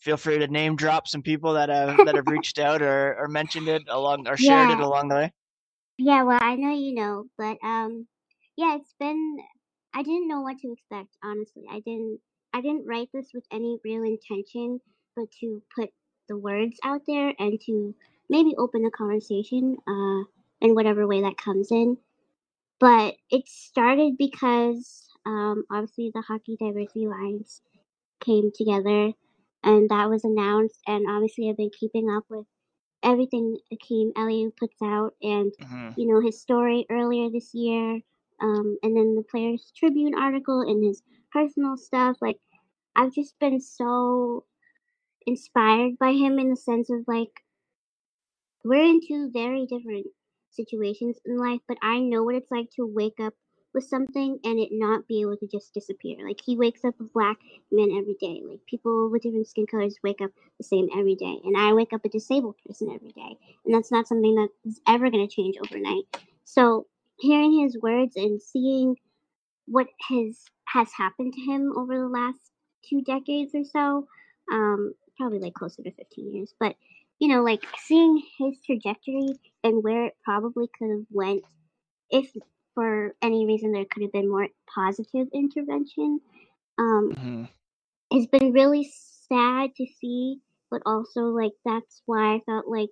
feel 0.00 0.16
free 0.16 0.38
to 0.38 0.48
name 0.48 0.76
drop 0.76 1.08
some 1.08 1.22
people 1.22 1.54
that 1.54 1.68
have 1.68 1.96
that 2.04 2.14
have 2.14 2.26
reached 2.28 2.58
out 2.58 2.82
or, 2.82 3.16
or 3.18 3.28
mentioned 3.28 3.68
it 3.68 3.82
along 3.88 4.26
or 4.28 4.36
shared 4.36 4.70
it 4.70 4.80
along 4.80 5.08
the 5.08 5.14
way? 5.14 5.32
Yeah, 5.98 6.22
well, 6.22 6.38
I 6.40 6.54
know 6.54 6.72
you 6.72 6.94
know, 6.94 7.26
but 7.36 7.58
um, 7.62 8.06
yeah, 8.56 8.76
it's 8.76 8.94
been. 8.98 9.38
I 9.94 10.02
didn't 10.02 10.28
know 10.28 10.42
what 10.42 10.58
to 10.58 10.72
expect. 10.72 11.16
Honestly, 11.24 11.64
I 11.70 11.80
didn't. 11.80 12.20
I 12.54 12.60
didn't 12.60 12.86
write 12.86 13.08
this 13.12 13.28
with 13.34 13.44
any 13.52 13.78
real 13.84 14.04
intention, 14.04 14.80
but 15.16 15.30
to 15.40 15.62
put 15.76 15.90
the 16.28 16.36
words 16.36 16.78
out 16.84 17.02
there 17.06 17.32
and 17.38 17.60
to 17.66 17.94
maybe 18.30 18.54
open 18.58 18.84
a 18.84 18.90
conversation, 18.90 19.76
uh, 19.86 20.24
in 20.60 20.74
whatever 20.74 21.06
way 21.06 21.22
that 21.22 21.36
comes 21.36 21.70
in. 21.70 21.96
But 22.80 23.16
it 23.30 23.48
started 23.48 24.16
because 24.18 25.08
um, 25.26 25.64
obviously 25.70 26.10
the 26.12 26.22
Hockey 26.22 26.56
Diversity 26.58 27.04
Alliance 27.04 27.62
came 28.20 28.50
together, 28.54 29.12
and 29.62 29.88
that 29.90 30.10
was 30.10 30.24
announced. 30.24 30.80
And 30.86 31.06
obviously, 31.08 31.48
I've 31.50 31.56
been 31.56 31.70
keeping 31.78 32.10
up 32.10 32.24
with 32.30 32.46
everything 33.02 33.58
Akim 33.72 34.12
Aliu 34.16 34.56
puts 34.56 34.80
out, 34.82 35.14
and 35.22 35.52
hmm 35.60 35.90
you 35.96 36.06
know 36.06 36.20
his 36.20 36.40
story 36.40 36.86
earlier 36.90 37.30
this 37.30 37.54
year, 37.54 38.00
um, 38.40 38.78
and 38.82 38.96
then 38.96 39.14
the 39.14 39.24
Players 39.30 39.72
Tribune 39.76 40.14
article 40.14 40.60
and 40.62 40.84
his 40.84 41.02
personal 41.32 41.76
stuff. 41.76 42.16
Like 42.20 42.40
I've 42.96 43.12
just 43.14 43.38
been 43.38 43.60
so 43.60 44.46
inspired 45.26 45.98
by 45.98 46.12
him 46.12 46.38
in 46.38 46.50
the 46.50 46.56
sense 46.56 46.90
of 46.90 47.04
like 47.08 47.42
we're 48.64 48.84
in 48.84 49.00
two 49.06 49.30
very 49.32 49.66
different 49.66 50.06
situations 50.50 51.18
in 51.24 51.38
life, 51.38 51.60
but 51.68 51.78
I 51.82 52.00
know 52.00 52.22
what 52.22 52.34
it's 52.34 52.50
like 52.50 52.70
to 52.76 52.86
wake 52.86 53.20
up 53.20 53.34
with 53.74 53.84
something 53.84 54.38
and 54.44 54.58
it 54.58 54.70
not 54.72 55.06
be 55.06 55.20
able 55.20 55.36
to 55.36 55.46
just 55.46 55.74
disappear. 55.74 56.16
Like 56.26 56.40
he 56.44 56.56
wakes 56.56 56.84
up 56.84 56.94
a 57.00 57.04
black 57.04 57.36
man 57.70 57.90
every 57.96 58.16
day. 58.20 58.42
Like 58.48 58.60
people 58.66 59.10
with 59.10 59.22
different 59.22 59.46
skin 59.46 59.66
colors 59.66 59.96
wake 60.02 60.20
up 60.20 60.30
the 60.58 60.64
same 60.64 60.88
every 60.96 61.14
day, 61.14 61.38
and 61.44 61.56
I 61.56 61.72
wake 61.72 61.92
up 61.92 62.04
a 62.04 62.08
disabled 62.08 62.56
person 62.66 62.90
every 62.94 63.12
day, 63.12 63.36
and 63.64 63.74
that's 63.74 63.92
not 63.92 64.08
something 64.08 64.34
that 64.36 64.48
is 64.64 64.80
ever 64.88 65.10
going 65.10 65.26
to 65.26 65.34
change 65.34 65.56
overnight. 65.64 66.04
So 66.44 66.86
hearing 67.18 67.60
his 67.60 67.78
words 67.80 68.16
and 68.16 68.40
seeing 68.40 68.96
what 69.66 69.86
has 70.08 70.44
has 70.66 70.88
happened 70.92 71.32
to 71.34 71.40
him 71.40 71.72
over 71.76 71.96
the 71.98 72.08
last 72.08 72.38
two 72.88 73.02
decades 73.02 73.54
or 73.54 73.64
so, 73.64 74.06
um, 74.52 74.94
probably 75.16 75.38
like 75.38 75.54
closer 75.54 75.82
to 75.82 75.90
15 75.92 76.34
years, 76.34 76.54
but 76.58 76.76
you 77.18 77.28
know, 77.28 77.42
like 77.42 77.64
seeing 77.78 78.22
his 78.38 78.54
trajectory 78.64 79.34
and 79.64 79.82
where 79.82 80.06
it 80.06 80.16
probably 80.24 80.68
could 80.78 80.90
have 80.90 81.06
went 81.10 81.44
if 82.10 82.30
for 82.74 83.14
any 83.22 83.46
reason 83.46 83.72
there 83.72 83.84
could 83.90 84.02
have 84.02 84.12
been 84.12 84.30
more 84.30 84.48
positive 84.72 85.26
intervention, 85.32 86.20
um, 86.78 87.12
hmm 87.16 87.44
has 88.12 88.26
been 88.26 88.52
really 88.52 88.90
sad 89.28 89.74
to 89.76 89.86
see, 90.00 90.40
but 90.70 90.82
also 90.86 91.24
like 91.24 91.52
that's 91.64 92.02
why 92.06 92.34
I 92.34 92.40
felt 92.46 92.66
like 92.66 92.90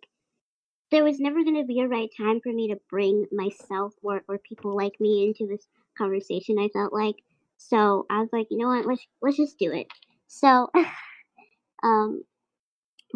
there 0.91 1.05
was 1.05 1.19
never 1.19 1.43
going 1.43 1.57
to 1.57 1.65
be 1.65 1.81
a 1.81 1.89
right 1.89 2.11
time 2.17 2.41
for 2.41 2.53
me 2.53 2.69
to 2.69 2.81
bring 2.91 3.27
myself 3.33 3.95
or, 4.03 4.23
or 4.29 4.39
people 4.39 4.77
like 4.77 5.01
me 5.01 5.27
into 5.27 5.47
this 5.47 5.67
conversation. 5.97 6.59
I 6.59 6.69
felt 6.69 6.93
like 6.93 7.17
so 7.59 8.07
I 8.11 8.21
was 8.21 8.29
like, 8.33 8.49
you 8.51 8.59
know 8.59 8.69
what, 8.69 8.87
let's 8.87 9.07
let's 9.23 9.37
just 9.37 9.59
do 9.59 9.73
it. 9.73 9.87
So, 10.29 10.71
um, 11.83 12.23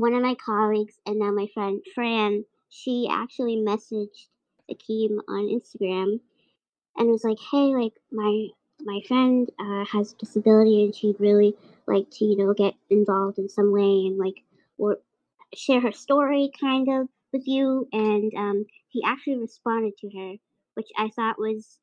one 0.01 0.15
of 0.15 0.23
my 0.23 0.35
colleagues 0.35 0.99
and 1.05 1.19
now 1.19 1.31
my 1.31 1.47
friend 1.53 1.83
Fran, 1.95 2.45
she 2.71 3.07
actually 3.11 3.57
messaged 3.57 4.29
Akim 4.71 5.21
on 5.29 5.45
Instagram 5.49 6.21
and 6.97 7.11
was 7.11 7.23
like, 7.23 7.39
"Hey, 7.39 7.75
like 7.75 7.93
my 8.11 8.49
my 8.81 9.01
friend 9.07 9.51
uh, 9.59 9.85
has 9.85 10.13
a 10.13 10.17
disability 10.17 10.85
and 10.85 10.95
she'd 10.95 11.21
really 11.21 11.55
like 11.87 12.09
to, 12.13 12.25
you 12.25 12.37
know, 12.37 12.55
get 12.55 12.75
involved 12.89 13.39
in 13.39 13.51
some 13.51 13.73
way 13.73 14.07
and 14.07 14.17
like 14.17 14.43
or 14.79 14.99
share 15.55 15.81
her 15.83 15.93
story 15.93 16.51
kind 16.59 16.89
of 16.89 17.09
with 17.33 17.47
you." 17.47 17.87
And 17.93 18.33
um, 18.35 18.67
he 18.89 19.03
actually 19.05 19.37
responded 19.37 19.99
to 19.99 20.09
her, 20.17 20.37
which 20.75 20.89
I 20.97 21.11
thought 21.11 21.39
was 21.39 21.79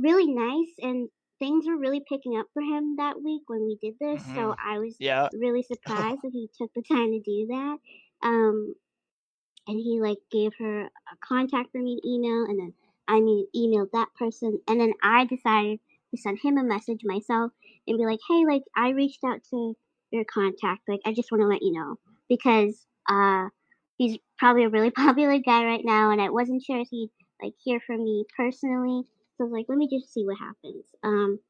really 0.00 0.32
nice 0.32 0.72
and 0.78 1.10
things 1.42 1.66
were 1.66 1.76
really 1.76 2.02
picking 2.08 2.38
up 2.38 2.46
for 2.54 2.62
him 2.62 2.96
that 2.98 3.20
week 3.22 3.42
when 3.48 3.62
we 3.66 3.76
did 3.82 3.94
this. 4.00 4.22
So 4.34 4.54
Mhm. 4.54 4.56
I 4.64 4.78
was 4.78 5.00
Yeah. 5.00 5.28
really 5.32 5.62
surprised 5.64 6.22
that 6.22 6.30
he 6.32 6.48
took 6.56 6.70
the 6.74 6.82
time 6.82 7.10
to 7.12 7.20
do 7.20 7.46
that. 7.48 7.78
Um, 8.22 8.74
and 9.66 9.78
he 9.78 10.00
like 10.00 10.18
gave 10.30 10.52
her 10.58 10.82
a 10.86 11.16
contact 11.24 11.72
for 11.72 11.78
me 11.80 12.00
to 12.00 12.08
email 12.08 12.44
and 12.44 12.58
then 12.58 12.74
I 13.08 13.20
mean 13.20 13.46
emailed 13.56 13.90
that 13.92 14.08
person 14.18 14.60
and 14.68 14.80
then 14.80 14.92
I 15.02 15.24
decided 15.26 15.80
to 16.10 16.20
send 16.20 16.38
him 16.42 16.58
a 16.58 16.64
message 16.64 17.00
myself 17.04 17.52
and 17.86 17.98
be 17.98 18.04
like, 18.04 18.20
Hey, 18.28 18.44
like 18.46 18.62
I 18.76 18.90
reached 18.90 19.24
out 19.24 19.40
to 19.50 19.76
your 20.10 20.24
contact, 20.24 20.82
like 20.88 21.00
I 21.06 21.12
just 21.12 21.30
wanna 21.32 21.46
let 21.46 21.62
you 21.62 21.72
know 21.72 21.98
because 22.28 22.86
uh 23.08 23.48
he's 23.96 24.18
probably 24.38 24.64
a 24.64 24.70
really 24.70 24.90
popular 25.04 25.38
guy 25.38 25.64
right 25.64 25.84
now 25.84 26.10
and 26.10 26.20
I 26.20 26.30
wasn't 26.30 26.62
sure 26.64 26.80
if 26.80 26.88
he'd 26.90 27.10
like 27.42 27.54
hear 27.62 27.80
from 27.86 28.04
me 28.04 28.24
personally. 28.36 29.02
So 29.36 29.44
I 29.44 29.46
was 29.46 29.52
like, 29.52 29.66
let 29.68 29.78
me 29.78 29.88
just 29.88 30.12
see 30.12 30.24
what 30.24 30.38
happens. 30.38 30.84
Um 31.02 31.40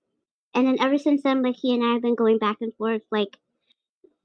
and 0.55 0.67
then 0.67 0.79
ever 0.81 0.99
since 0.99 1.23
then 1.23 1.43
like 1.43 1.57
he 1.61 1.75
and 1.75 1.85
I 1.85 1.95
have 1.95 2.03
been 2.03 2.15
going 2.17 2.39
back 2.39 2.59
and 2.61 2.75
forth 2.77 3.03
like 3.11 3.37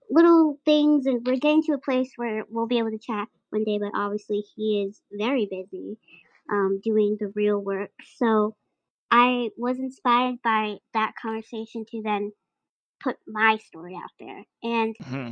little 0.10 0.60
things 0.66 1.06
and 1.06 1.26
we're 1.26 1.38
getting 1.38 1.64
to 1.64 1.74
a 1.74 1.78
place 1.80 2.12
where 2.16 2.44
we'll 2.50 2.68
be 2.68 2.78
able 2.80 2.92
to 2.92 2.98
chat 2.98 3.28
one 3.50 3.64
day 3.64 3.78
but 3.80 3.92
obviously 3.96 4.44
he 4.56 4.84
is 4.88 5.02
very 5.12 5.48
busy 5.50 5.98
um, 6.52 6.80
doing 6.84 7.18
the 7.20 7.32
real 7.36 7.60
work. 7.60 7.92
So 8.18 8.56
i 9.12 9.50
was 9.58 9.80
inspired 9.80 10.38
by 10.44 10.76
that 10.94 11.14
conversation 11.22 11.86
to 11.92 12.02
then 12.04 12.32
put 13.04 13.18
my 13.28 13.58
story 13.68 13.96
out 13.96 14.12
there. 14.20 14.44
And 14.64 14.96
hmm 15.00 15.32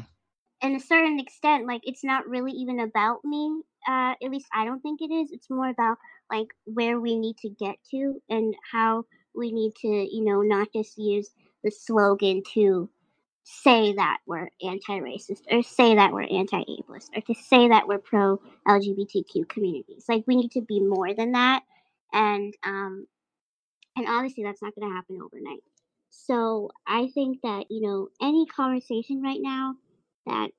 in 0.62 0.76
a 0.76 0.80
certain 0.80 1.20
extent 1.20 1.68
like 1.68 1.82
it's 1.84 2.04
not 2.04 2.28
really 2.28 2.52
even 2.52 2.80
about 2.80 3.20
me 3.24 3.62
uh, 3.88 4.14
at 4.24 4.32
least 4.32 4.48
i 4.54 4.66
don't 4.66 4.82
think 4.82 5.02
it 5.02 5.12
is. 5.14 5.32
It's 5.32 5.50
more 5.50 5.70
about 5.70 5.98
like 6.32 6.48
where 6.66 7.00
we 7.00 7.18
need 7.18 7.38
to 7.38 7.50
get 7.50 7.76
to 7.92 8.22
and 8.30 8.56
how 8.72 9.06
we 9.36 9.52
need 9.52 9.74
to 9.76 9.88
you 9.88 10.24
know 10.24 10.42
not 10.42 10.68
just 10.74 10.98
use 10.98 11.30
the 11.64 11.72
slogan 11.72 12.42
to 12.54 12.90
say 13.44 13.94
that 13.94 14.18
we're 14.26 14.50
anti-racist 14.64 15.42
or 15.52 15.62
say 15.62 15.94
that 15.96 16.12
we're 16.12 16.24
anti-ableist 16.24 17.10
or 17.16 17.22
to 17.22 17.36
say 17.36 17.68
that 17.70 17.88
we're 17.88 18.00
pro 18.00 18.40
lgbtq 18.68 19.48
communities. 19.48 20.06
Like 20.10 20.24
we 20.26 20.36
need 20.36 20.52
to 20.52 20.62
be 20.62 20.80
more 20.80 21.14
than 21.14 21.34
that 21.34 21.62
and 22.12 22.54
um 22.64 23.06
and 23.96 24.08
obviously 24.10 24.44
that's 24.44 24.62
not 24.62 24.74
going 24.76 24.90
to 24.90 24.96
happen 24.96 25.20
overnight. 25.22 25.64
So 26.10 26.72
i 26.88 27.10
think 27.14 27.42
that 27.44 27.66
you 27.70 27.82
know 27.82 28.08
any 28.22 28.48
conversation 28.48 29.22
right 29.22 29.40
now 29.42 29.76
that 30.26 30.50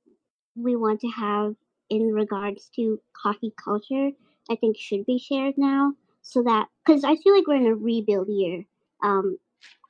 we 0.54 0.76
want 0.76 1.00
to 1.00 1.08
have 1.08 1.54
in 1.90 2.12
regards 2.12 2.70
to 2.76 3.00
hockey 3.16 3.52
culture 3.62 4.10
i 4.50 4.56
think 4.56 4.76
should 4.78 5.04
be 5.06 5.18
shared 5.18 5.54
now 5.56 5.92
so 6.22 6.42
that 6.42 6.66
because 6.84 7.04
i 7.04 7.16
feel 7.16 7.34
like 7.34 7.46
we're 7.46 7.56
in 7.56 7.66
a 7.66 7.74
rebuild 7.74 8.28
year 8.28 8.64
um 9.02 9.36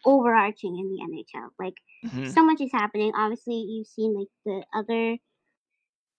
overarching 0.07 0.77
in 0.79 0.89
the 0.91 1.03
nhl 1.05 1.49
like 1.59 1.75
hmm 2.03 2.25
so 2.25 2.45
much 2.45 2.61
is 2.61 2.73
happening. 2.73 3.13
Obviously, 3.17 3.55
you've 3.57 3.87
seen 3.87 4.15
like 4.15 4.29
the 4.45 4.65
other 4.75 5.17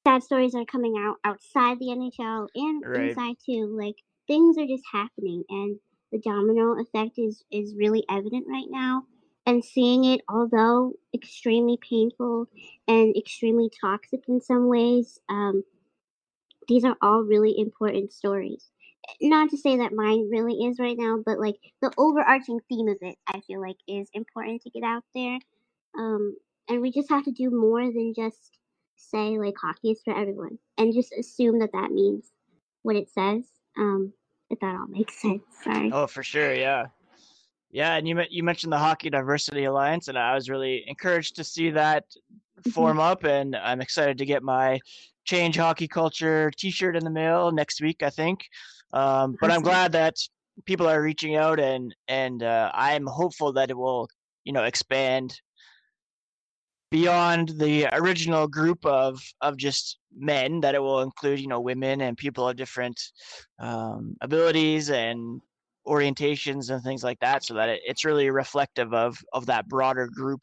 sad 0.06 0.24
stories 0.24 0.56
are 0.56 0.66
coming 0.66 0.96
out 0.98 1.18
outside 1.24 1.80
the 1.80 1.90
NHL 1.92 2.48
and 2.56 2.84
Right. 2.86 3.10
inside 3.10 3.36
too. 3.46 3.68
Like 3.78 3.96
things 4.28 4.58
are 4.58 4.66
just 4.66 4.84
happening, 4.92 5.44
and 5.50 5.80
the 6.12 6.20
domino 6.20 6.80
effect 6.80 7.18
is 7.18 7.44
is 7.52 7.76
really 7.76 8.04
evident 8.10 8.46
right 8.48 8.70
now. 8.70 9.06
And 9.46 9.64
seeing 9.64 10.04
it, 10.04 10.22
although 10.28 10.94
extremely 11.14 11.78
painful 11.78 12.48
and 12.88 13.16
extremely 13.16 13.70
toxic 13.82 14.22
in 14.28 14.42
some 14.42 14.68
ways, 14.68 15.20
um, 15.30 15.64
these 16.68 16.84
are 16.84 16.96
all 17.02 17.22
really 17.22 17.56
important 17.58 18.14
stories. 18.14 18.70
Not 19.22 19.50
to 19.52 19.58
say 19.58 19.78
that 19.78 19.94
mine 19.94 20.30
really 20.30 20.66
is 20.66 20.80
right 20.80 20.98
now, 20.98 21.20
but 21.26 21.40
like 21.40 21.56
the 21.82 21.92
overarching 21.98 22.60
theme 22.68 22.90
of 22.90 22.98
it, 23.02 23.16
I 23.28 23.40
feel 23.42 23.62
like 23.62 23.78
is 23.88 24.10
important 24.14 24.62
to 24.64 24.70
get 24.70 24.84
out 24.84 25.04
there. 25.16 25.40
Um, 25.98 26.36
and 26.70 26.82
we 26.82 26.92
just 26.92 27.10
have 27.10 27.24
to 27.24 27.32
do 27.32 27.50
more 27.50 27.82
than 27.82 28.14
just 28.14 28.58
say 28.98 29.38
like 29.38 29.56
hockey 29.62 29.92
is 29.92 30.02
for 30.04 30.16
everyone, 30.16 30.60
and 30.78 30.94
just 30.94 31.14
assume 31.14 31.60
that 31.60 31.72
that 31.74 31.92
means 31.92 32.32
what 32.84 32.96
it 32.96 33.10
says. 33.10 33.46
Um, 33.78 34.14
if 34.50 34.60
that 34.60 34.76
all 34.76 34.88
makes 34.88 35.16
sense. 35.22 35.44
Sorry. 35.64 35.92
Oh, 35.92 36.08
for 36.08 36.24
sure, 36.24 36.54
yeah, 36.54 36.88
yeah. 37.72 37.96
And 37.96 38.08
you 38.08 38.22
you 38.30 38.44
mentioned 38.44 38.74
the 38.74 38.78
Hockey 38.78 39.10
Diversity 39.10 39.64
Alliance, 39.66 40.08
and 40.08 40.18
I 40.18 40.36
was 40.36 40.50
really 40.50 40.84
encouraged 40.88 41.36
to 41.38 41.44
see 41.44 41.70
that 41.72 42.06
form 42.72 43.00
up, 43.00 43.24
and 43.24 43.56
I'm 43.56 43.82
excited 43.82 44.18
to 44.18 44.26
get 44.26 44.44
my 44.44 44.80
Change 45.28 45.58
Hockey 45.58 45.88
Culture 45.88 46.52
T-shirt 46.58 46.96
in 46.96 47.04
the 47.04 47.10
mail 47.10 47.52
next 47.52 47.82
week, 47.82 48.02
I 48.02 48.10
think. 48.10 48.46
Um, 48.94 49.36
but 49.40 49.52
I'm 49.52 49.62
glad 49.62 49.92
that 49.92 50.16
people 50.66 50.88
are 50.88 51.02
reaching 51.02 51.36
out, 51.36 51.60
and 51.60 51.94
and 52.08 52.42
uh, 52.42 52.72
I'm 52.74 53.06
hopeful 53.06 53.54
that 53.54 53.70
it 53.70 53.78
will, 53.78 54.08
you 54.46 54.54
know, 54.54 54.64
expand 54.64 55.40
beyond 56.90 57.50
the 57.50 57.88
original 57.94 58.48
group 58.48 58.86
of 58.86 59.20
of 59.42 59.58
just 59.58 60.00
men 60.18 60.62
that 60.62 60.74
it 60.74 60.82
will 60.82 61.02
include 61.02 61.40
you 61.40 61.48
know 61.48 61.60
women 61.60 62.02
and 62.02 62.18
people 62.18 62.48
of 62.48 62.56
different 62.56 63.00
um, 63.60 64.16
abilities 64.22 64.90
and 64.90 65.42
orientations 65.86 66.70
and 66.70 66.82
things 66.84 67.04
like 67.04 67.20
that 67.20 67.44
so 67.44 67.54
that 67.54 67.70
it, 67.70 67.82
it's 67.86 68.06
really 68.06 68.30
reflective 68.30 68.94
of 68.94 69.18
of 69.34 69.46
that 69.46 69.68
broader 69.68 70.08
group 70.08 70.42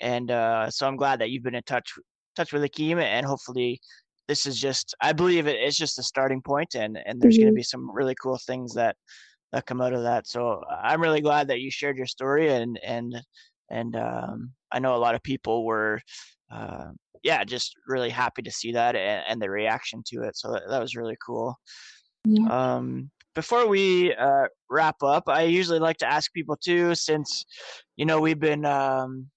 and 0.00 0.30
uh, 0.30 0.70
so 0.70 0.86
i'm 0.86 0.96
glad 0.96 1.20
that 1.20 1.30
you've 1.30 1.42
been 1.42 1.54
in 1.54 1.62
touch 1.64 1.92
touch 2.36 2.52
with 2.52 2.62
Akim 2.62 2.98
and 2.98 3.26
hopefully 3.26 3.80
this 4.32 4.46
is 4.46 4.58
just 4.58 4.94
i 5.00 5.12
believe 5.12 5.46
it 5.46 5.60
is 5.60 5.76
just 5.76 5.98
a 5.98 6.02
starting 6.02 6.42
point 6.42 6.74
and 6.74 6.98
and 7.06 7.20
there's 7.20 7.36
going 7.36 7.48
to 7.48 7.54
be 7.54 7.62
some 7.62 7.90
really 7.94 8.14
cool 8.22 8.38
things 8.46 8.74
that 8.74 8.96
that 9.52 9.66
come 9.66 9.80
out 9.80 9.92
of 9.92 10.02
that 10.02 10.26
so 10.26 10.62
i'm 10.82 11.00
really 11.00 11.20
glad 11.20 11.48
that 11.48 11.60
you 11.60 11.70
shared 11.70 11.96
your 11.96 12.06
story 12.06 12.48
and 12.48 12.78
and 12.82 13.14
and 13.72 13.96
um, 13.96 14.52
I 14.70 14.78
know 14.78 14.94
a 14.94 14.98
lot 14.98 15.14
of 15.14 15.22
people 15.22 15.64
were, 15.64 16.00
uh, 16.50 16.90
yeah, 17.22 17.42
just 17.42 17.74
really 17.88 18.10
happy 18.10 18.42
to 18.42 18.50
see 18.50 18.72
that 18.72 18.94
and, 18.94 19.24
and 19.26 19.42
the 19.42 19.50
reaction 19.50 20.02
to 20.08 20.22
it. 20.22 20.36
So 20.36 20.52
that, 20.52 20.62
that 20.68 20.80
was 20.80 20.94
really 20.94 21.16
cool. 21.24 21.58
Yeah. 22.24 22.46
Um, 22.48 23.10
before 23.34 23.66
we 23.66 24.14
uh, 24.14 24.46
wrap 24.70 25.02
up, 25.02 25.24
I 25.28 25.42
usually 25.42 25.78
like 25.78 25.96
to 25.98 26.10
ask 26.10 26.32
people 26.32 26.56
too, 26.56 26.94
since 26.94 27.46
you 27.96 28.04
know 28.04 28.20
we've 28.20 28.38
been 28.38 28.66
um, 28.66 29.30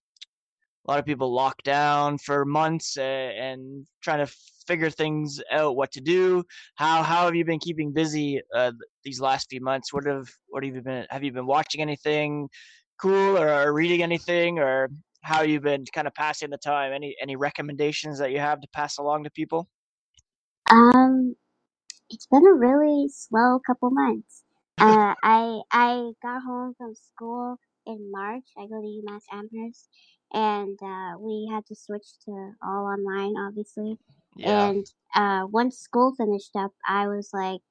a 0.85 0.91
lot 0.91 0.99
of 0.99 1.05
people 1.05 1.33
locked 1.33 1.63
down 1.63 2.17
for 2.17 2.43
months 2.43 2.97
uh, 2.97 3.01
and 3.01 3.87
trying 4.01 4.25
to 4.25 4.33
figure 4.67 4.89
things 4.89 5.41
out, 5.51 5.75
what 5.75 5.91
to 5.93 6.01
do. 6.01 6.43
How 6.75 7.03
how 7.03 7.25
have 7.25 7.35
you 7.35 7.45
been 7.45 7.59
keeping 7.59 7.93
busy 7.93 8.41
uh, 8.53 8.71
these 9.03 9.19
last 9.19 9.49
few 9.49 9.61
months? 9.61 9.93
What 9.93 10.05
have 10.05 10.27
what 10.47 10.63
have 10.63 10.75
you 10.75 10.81
been? 10.81 11.05
Have 11.09 11.23
you 11.23 11.31
been 11.31 11.47
watching 11.47 11.81
anything 11.81 12.49
cool 12.99 13.37
or, 13.37 13.49
or 13.49 13.73
reading 13.73 14.03
anything, 14.03 14.59
or 14.59 14.89
how 15.21 15.41
you've 15.41 15.63
been 15.63 15.85
kind 15.93 16.07
of 16.07 16.13
passing 16.13 16.49
the 16.49 16.57
time? 16.57 16.93
Any 16.93 17.15
any 17.21 17.35
recommendations 17.35 18.19
that 18.19 18.31
you 18.31 18.39
have 18.39 18.61
to 18.61 18.67
pass 18.73 18.97
along 18.97 19.23
to 19.23 19.29
people? 19.31 19.67
Um, 20.69 21.35
it's 22.09 22.27
been 22.27 22.45
a 22.45 22.53
really 22.53 23.07
slow 23.09 23.59
couple 23.65 23.89
months. 23.91 24.43
Uh, 24.77 25.13
I 25.23 25.61
I 25.71 26.11
got 26.21 26.41
home 26.41 26.73
from 26.77 26.93
school 26.95 27.57
in 27.85 28.11
March. 28.11 28.45
I 28.57 28.67
go 28.67 28.81
to 28.81 29.01
UMass 29.03 29.21
Amherst, 29.31 29.87
and 30.33 30.77
uh, 30.81 31.17
we 31.19 31.49
had 31.51 31.65
to 31.67 31.75
switch 31.75 32.07
to 32.25 32.51
all 32.63 32.85
online, 32.85 33.35
obviously. 33.37 33.97
Yeah. 34.35 34.69
And 34.69 34.85
uh, 35.15 35.47
once 35.49 35.77
school 35.77 36.13
finished 36.15 36.55
up, 36.55 36.71
I 36.87 37.07
was 37.07 37.29
like, 37.33 37.61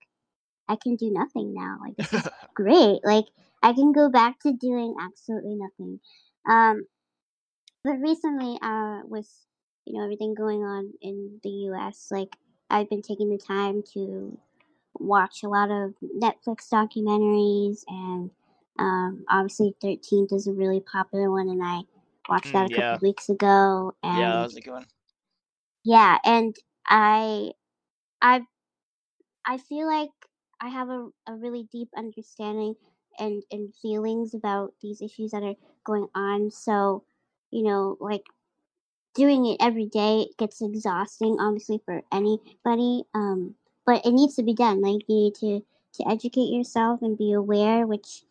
I 0.69 0.77
can 0.77 0.97
do 0.97 1.11
nothing 1.11 1.55
now. 1.55 1.79
Like 1.81 1.97
this 1.97 2.13
is 2.13 2.29
great. 2.55 3.01
Like 3.05 3.27
I 3.63 3.73
can 3.73 3.93
go 3.93 4.09
back 4.11 4.41
to 4.41 4.53
doing 4.53 4.95
absolutely 5.01 5.57
nothing. 5.57 6.01
Um, 6.49 6.87
but 7.85 8.01
recently, 8.01 8.59
uh, 8.63 9.01
with 9.05 9.29
you 9.85 9.95
know 9.99 10.05
everything 10.05 10.35
going 10.35 10.63
on 10.63 10.93
in 11.03 11.41
the 11.43 11.51
U.S., 11.71 12.09
like 12.11 12.37
I've 12.71 12.89
been 12.89 13.03
taking 13.03 13.31
the 13.31 13.39
time 13.39 13.83
to 13.95 14.39
watch 14.99 15.43
a 15.43 15.49
lot 15.49 15.71
of 15.71 15.95
Netflix 16.17 16.69
documentaries, 16.73 17.85
and 17.89 18.31
um, 18.79 19.25
obviously, 19.29 19.75
Thirteenth 19.81 20.33
is 20.33 20.47
a 20.47 20.53
really 20.53 20.81
popular 20.81 21.31
one, 21.31 21.49
and 21.49 21.63
I 21.63 21.83
watched 22.29 22.53
that 22.53 22.67
Mm, 22.67 22.73
a 22.73 22.75
couple 22.83 22.97
yeah. 22.97 22.99
weeks 23.03 23.29
ago. 23.29 23.95
And 24.03 24.21
yeah, 24.21 24.33
that 24.33 24.43
was 24.45 24.57
a 24.57 24.61
good 24.61 24.73
one. 24.73 24.87
Yeah, 25.85 26.19
and 26.25 26.55
I, 26.87 27.53
I, 28.23 28.43
I 29.47 29.59
feel 29.59 29.87
like 29.87 30.11
I 30.61 30.69
have 30.69 30.89
a, 30.89 31.09
a 31.27 31.35
really 31.35 31.65
deep 31.71 31.89
understanding 31.97 32.75
and 33.19 33.43
and 33.51 33.75
feelings 33.81 34.35
about 34.35 34.75
these 34.83 35.01
issues 35.01 35.31
that 35.31 35.43
are 35.43 35.55
going 35.85 36.09
on. 36.15 36.51
So, 36.51 37.05
you 37.51 37.63
know, 37.63 37.97
like 38.01 38.25
doing 39.15 39.47
it 39.47 39.59
every 39.61 39.87
day 39.87 40.29
gets 40.39 40.63
exhausting, 40.63 41.39
obviously 41.41 41.81
for 41.85 42.03
anybody. 42.13 43.05
Um, 43.15 43.57
but 43.87 44.07
it 44.07 44.13
needs 44.13 44.37
to 44.37 44.45
be 44.45 44.55
done. 44.55 44.83
Like 44.83 45.03
you 45.09 45.17
need 45.17 45.37
to 45.37 45.63
to 45.95 46.09
educate 46.11 46.53
yourself 46.53 47.03
and 47.03 47.19
be 47.19 47.33
aware, 47.33 47.87
which 47.87 48.25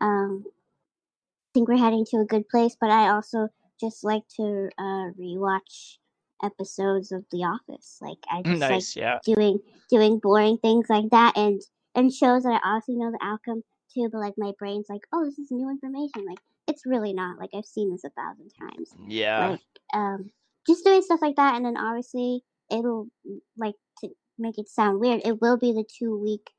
um, 0.00 0.44
I 0.46 1.48
think 1.54 1.68
we're 1.68 1.76
heading 1.78 2.04
to 2.06 2.18
a 2.18 2.24
good 2.24 2.48
place. 2.48 2.76
But 2.80 2.90
I 2.90 3.08
also 3.08 3.48
just 3.80 4.04
like 4.04 4.26
to 4.36 4.68
uh, 4.78 5.10
rewatch 5.18 5.98
episodes 6.42 7.12
of 7.12 7.24
The 7.30 7.38
Office. 7.38 7.98
Like 8.00 8.18
I 8.30 8.42
just 8.42 8.60
like. 8.60 8.96
Yeah. 8.96 9.18
doing 9.24 9.60
doing 9.88 10.18
boring 10.18 10.58
things 10.58 10.86
like 10.88 11.10
that 11.10 11.36
and 11.36 11.60
and 11.94 12.12
shows 12.12 12.44
that 12.44 12.60
I 12.62 12.68
obviously 12.68 12.96
know 12.96 13.10
the 13.10 13.18
outcome 13.22 13.62
too, 13.92 14.08
but 14.10 14.18
like 14.20 14.34
my 14.36 14.52
brain's 14.58 14.88
like, 14.88 15.02
oh, 15.12 15.24
this 15.24 15.38
is 15.38 15.50
new 15.50 15.68
information. 15.68 16.24
Like 16.26 16.38
it's 16.66 16.86
really 16.86 17.12
not. 17.12 17.38
Like 17.38 17.50
I've 17.54 17.64
seen 17.64 17.90
this 17.90 18.04
a 18.04 18.10
thousand 18.10 18.50
times. 18.60 18.94
Yeah. 19.06 19.48
Like 19.50 19.60
um, 19.94 20.30
just 20.66 20.84
doing 20.84 21.02
stuff 21.02 21.20
like 21.22 21.36
that, 21.36 21.56
and 21.56 21.64
then 21.64 21.76
obviously 21.76 22.42
it'll 22.70 23.08
like 23.56 23.74
to 24.00 24.08
make 24.38 24.58
it 24.58 24.68
sound 24.68 25.00
weird. 25.00 25.22
It 25.24 25.40
will 25.40 25.58
be 25.58 25.72
the 25.72 25.84
two 25.84 26.18
week 26.18 26.50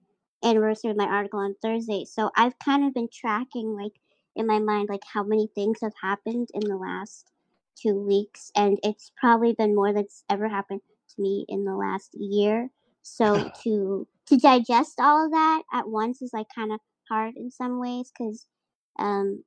anniversary 0.43 0.91
of 0.91 0.97
my 0.97 1.05
article 1.05 1.39
on 1.39 1.55
Thursday, 1.61 2.05
so 2.05 2.31
I've 2.35 2.57
kind 2.59 2.85
of 2.85 2.93
been 2.93 3.09
tracking 3.11 3.75
like 3.75 3.93
in 4.35 4.47
my 4.47 4.59
mind 4.59 4.87
like 4.89 5.03
how 5.13 5.23
many 5.23 5.47
things 5.53 5.79
have 5.81 5.93
happened 6.01 6.49
in 6.53 6.61
the 6.61 6.77
last 6.77 7.31
two 7.75 7.95
weeks, 7.95 8.51
and 8.55 8.79
it's 8.83 9.11
probably 9.19 9.53
been 9.53 9.75
more 9.75 9.93
that's 9.93 10.23
ever 10.29 10.47
happened 10.47 10.81
to 11.15 11.21
me 11.21 11.45
in 11.47 11.65
the 11.65 11.75
last 11.75 12.11
year. 12.13 12.69
So 13.03 13.49
to 13.63 14.07
to 14.27 14.37
digest 14.37 14.99
all 14.99 15.25
of 15.25 15.31
that 15.31 15.63
at 15.73 15.89
once 15.89 16.21
is 16.21 16.33
like 16.33 16.47
kind 16.53 16.71
of 16.71 16.79
hard 17.09 17.35
in 17.35 17.51
some 17.51 17.79
ways 17.79 18.11
because 18.17 18.45
um 18.99 19.43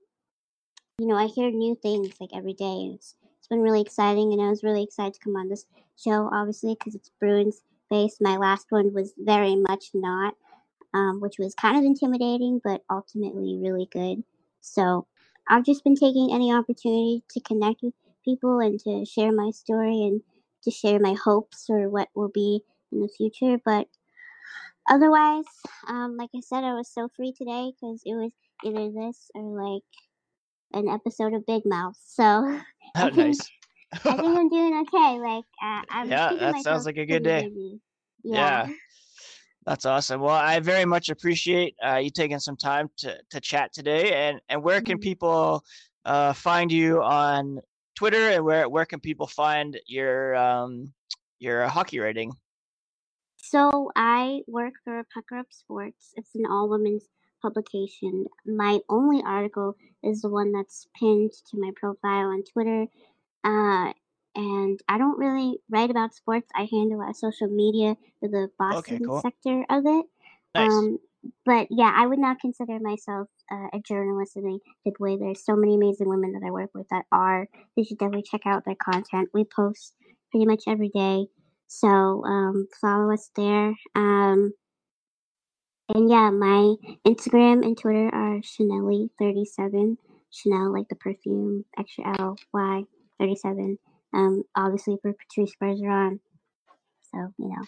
you 0.98 1.06
know 1.06 1.16
I 1.16 1.26
hear 1.26 1.50
new 1.50 1.76
things 1.80 2.10
like 2.20 2.30
every 2.34 2.54
day. 2.54 2.64
and 2.64 2.94
It's 2.94 3.14
it's 3.38 3.48
been 3.48 3.60
really 3.60 3.82
exciting, 3.82 4.32
and 4.32 4.40
I 4.40 4.48
was 4.48 4.62
really 4.62 4.82
excited 4.82 5.14
to 5.14 5.20
come 5.20 5.36
on 5.36 5.48
this 5.48 5.66
show, 6.02 6.30
obviously 6.32 6.74
because 6.78 6.94
it's 6.94 7.10
Bruins 7.20 7.60
based. 7.90 8.20
My 8.20 8.36
last 8.36 8.66
one 8.70 8.92
was 8.94 9.12
very 9.18 9.54
much 9.56 9.90
not, 9.92 10.34
um, 10.94 11.20
which 11.20 11.38
was 11.38 11.54
kind 11.54 11.76
of 11.76 11.84
intimidating, 11.84 12.60
but 12.64 12.82
ultimately 12.90 13.58
really 13.60 13.86
good. 13.92 14.24
So 14.62 15.06
I've 15.48 15.64
just 15.64 15.84
been 15.84 15.94
taking 15.94 16.32
any 16.32 16.52
opportunity 16.52 17.22
to 17.30 17.40
connect 17.40 17.82
with 17.82 17.92
people 18.24 18.60
and 18.60 18.78
to 18.80 19.04
share 19.04 19.32
my 19.32 19.50
story 19.50 20.02
and 20.02 20.22
to 20.64 20.70
share 20.70 20.98
my 20.98 21.14
hopes 21.14 21.66
or 21.68 21.88
what 21.88 22.08
will 22.14 22.30
be 22.32 22.62
in 22.92 23.00
the 23.00 23.08
future. 23.08 23.58
But 23.64 23.88
otherwise, 24.88 25.44
um, 25.88 26.16
like 26.16 26.30
I 26.36 26.40
said, 26.40 26.64
I 26.64 26.74
was 26.74 26.88
so 26.92 27.08
free 27.16 27.32
today 27.32 27.72
because 27.72 28.02
it 28.04 28.14
was 28.14 28.32
either 28.64 28.90
this 28.90 29.30
or 29.34 29.42
like 29.42 29.82
an 30.72 30.88
episode 30.88 31.34
of 31.34 31.46
Big 31.46 31.62
Mouth. 31.64 31.96
So 32.04 32.22
I 32.96 33.10
think 33.10 33.16
nice. 33.16 33.50
I 34.06 34.16
think 34.16 34.38
I'm 34.38 34.48
doing 34.48 34.82
okay. 34.82 35.18
Like 35.20 35.44
uh, 35.62 35.82
I'm 35.90 36.08
Yeah, 36.08 36.34
that 36.34 36.62
sounds 36.62 36.86
like 36.86 36.96
a 36.98 37.06
good 37.06 37.22
day. 37.22 37.48
Yeah. 38.24 38.64
Yeah. 38.66 38.68
That's 39.66 39.86
awesome. 39.86 40.20
Well, 40.20 40.34
I 40.34 40.60
very 40.60 40.84
much 40.84 41.08
appreciate 41.08 41.74
uh, 41.84 41.96
you 41.96 42.10
taking 42.10 42.38
some 42.38 42.56
time 42.56 42.90
to, 42.98 43.18
to 43.30 43.40
chat 43.40 43.72
today. 43.72 44.12
And, 44.12 44.40
and 44.50 44.62
where 44.62 44.80
can 44.82 44.98
Mhm. 44.98 45.02
people 45.02 45.64
uh, 46.04 46.34
find 46.34 46.70
you 46.70 47.02
on 47.02 47.60
Twitter 47.94 48.30
and 48.30 48.44
where, 48.44 48.68
where 48.68 48.84
can 48.84 49.00
people 49.00 49.26
find 49.26 49.78
your 49.86 50.34
um, 50.36 50.92
your 51.38 51.66
hockey 51.68 51.98
writing? 51.98 52.32
So 53.36 53.90
I 53.94 54.40
work 54.46 54.74
for 54.84 55.04
Pucker 55.12 55.38
Up 55.38 55.46
Sports. 55.50 56.12
It's 56.16 56.34
an 56.34 56.46
all 56.50 56.68
women's 56.68 57.04
publication. 57.42 58.26
My 58.46 58.80
only 58.88 59.22
article 59.24 59.76
is 60.02 60.22
the 60.22 60.30
one 60.30 60.50
that's 60.52 60.88
pinned 60.98 61.32
to 61.50 61.58
my 61.58 61.70
profile 61.76 62.28
on 62.28 62.42
Twitter. 62.42 62.86
Uh, 63.44 63.92
and 64.34 64.80
I 64.88 64.98
don't 64.98 65.18
really 65.18 65.58
write 65.70 65.90
about 65.90 66.14
sports. 66.14 66.50
I 66.54 66.66
handle 66.70 67.00
our 67.00 67.14
social 67.14 67.48
media 67.48 67.96
for 68.18 68.28
the 68.28 68.48
Boston 68.58 69.04
cool. 69.04 69.20
sector 69.20 69.64
of 69.70 69.84
it. 69.86 70.06
Nice. 70.54 70.72
Um, 70.72 70.98
but 71.44 71.68
yeah, 71.70 71.92
I 71.94 72.06
would 72.06 72.18
not 72.18 72.40
consider 72.40 72.78
myself 72.80 73.28
uh, 73.50 73.68
a 73.72 73.80
journalist 73.80 74.36
in 74.36 74.46
a 74.46 74.58
good 74.84 74.98
way. 74.98 75.16
There's 75.16 75.44
so 75.44 75.56
many 75.56 75.74
amazing 75.74 76.08
women 76.08 76.32
that 76.32 76.46
I 76.46 76.50
work 76.50 76.70
with 76.74 76.86
that 76.90 77.04
are. 77.12 77.46
You 77.76 77.84
should 77.84 77.98
definitely 77.98 78.24
check 78.30 78.42
out 78.46 78.64
their 78.64 78.76
content. 78.76 79.30
We 79.32 79.44
post 79.44 79.94
pretty 80.30 80.46
much 80.46 80.64
every 80.66 80.88
day, 80.88 81.26
so 81.66 82.24
um, 82.24 82.68
follow 82.80 83.12
us 83.12 83.30
there. 83.36 83.74
Um, 83.94 84.52
and 85.88 86.08
yeah, 86.08 86.30
my 86.30 86.74
Instagram 87.06 87.64
and 87.64 87.76
Twitter 87.76 88.08
are 88.08 88.40
Chanelly37. 88.40 89.96
Chanel, 90.30 90.72
like 90.72 90.88
the 90.88 90.96
perfume, 90.96 91.64
extra 91.78 92.18
L 92.18 92.36
Y 92.52 92.84
37. 93.20 93.78
Um, 94.12 94.42
obviously 94.56 94.96
for 95.02 95.12
Patrice 95.12 95.54
Bergeron. 95.62 96.20
So 97.12 97.32
you 97.38 97.48
know, 97.48 97.64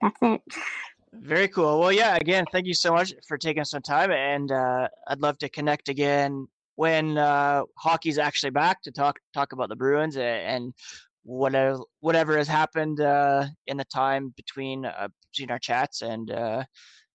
that's 0.00 0.18
it. 0.22 0.42
Very 1.20 1.48
cool. 1.48 1.80
Well, 1.80 1.92
yeah. 1.92 2.16
Again, 2.16 2.44
thank 2.52 2.66
you 2.66 2.74
so 2.74 2.92
much 2.92 3.14
for 3.26 3.38
taking 3.38 3.64
some 3.64 3.82
time, 3.82 4.10
and 4.10 4.50
uh, 4.50 4.88
I'd 5.08 5.20
love 5.20 5.38
to 5.38 5.48
connect 5.48 5.88
again 5.88 6.46
when 6.76 7.16
uh, 7.16 7.62
hockey's 7.78 8.18
actually 8.18 8.50
back 8.50 8.82
to 8.82 8.90
talk 8.90 9.18
talk 9.32 9.52
about 9.52 9.68
the 9.68 9.76
Bruins 9.76 10.16
and, 10.16 10.24
and 10.24 10.74
whatever 11.22 11.78
whatever 12.00 12.36
has 12.36 12.48
happened 12.48 13.00
uh, 13.00 13.46
in 13.66 13.76
the 13.76 13.84
time 13.86 14.34
between 14.36 14.84
uh, 14.84 15.08
between 15.32 15.50
our 15.50 15.58
chats. 15.58 16.02
And 16.02 16.30
uh, 16.30 16.64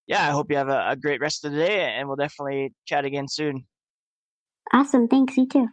yeah, 0.07 0.27
I 0.27 0.31
hope 0.31 0.49
you 0.49 0.57
have 0.57 0.69
a, 0.69 0.89
a 0.89 0.95
great 0.95 1.21
rest 1.21 1.45
of 1.45 1.51
the 1.51 1.59
day, 1.59 1.81
and 1.81 2.07
we'll 2.07 2.17
definitely 2.17 2.73
chat 2.85 3.05
again 3.05 3.27
soon. 3.27 3.65
Awesome. 4.73 5.07
Thanks. 5.07 5.37
You 5.37 5.47
too. 5.47 5.69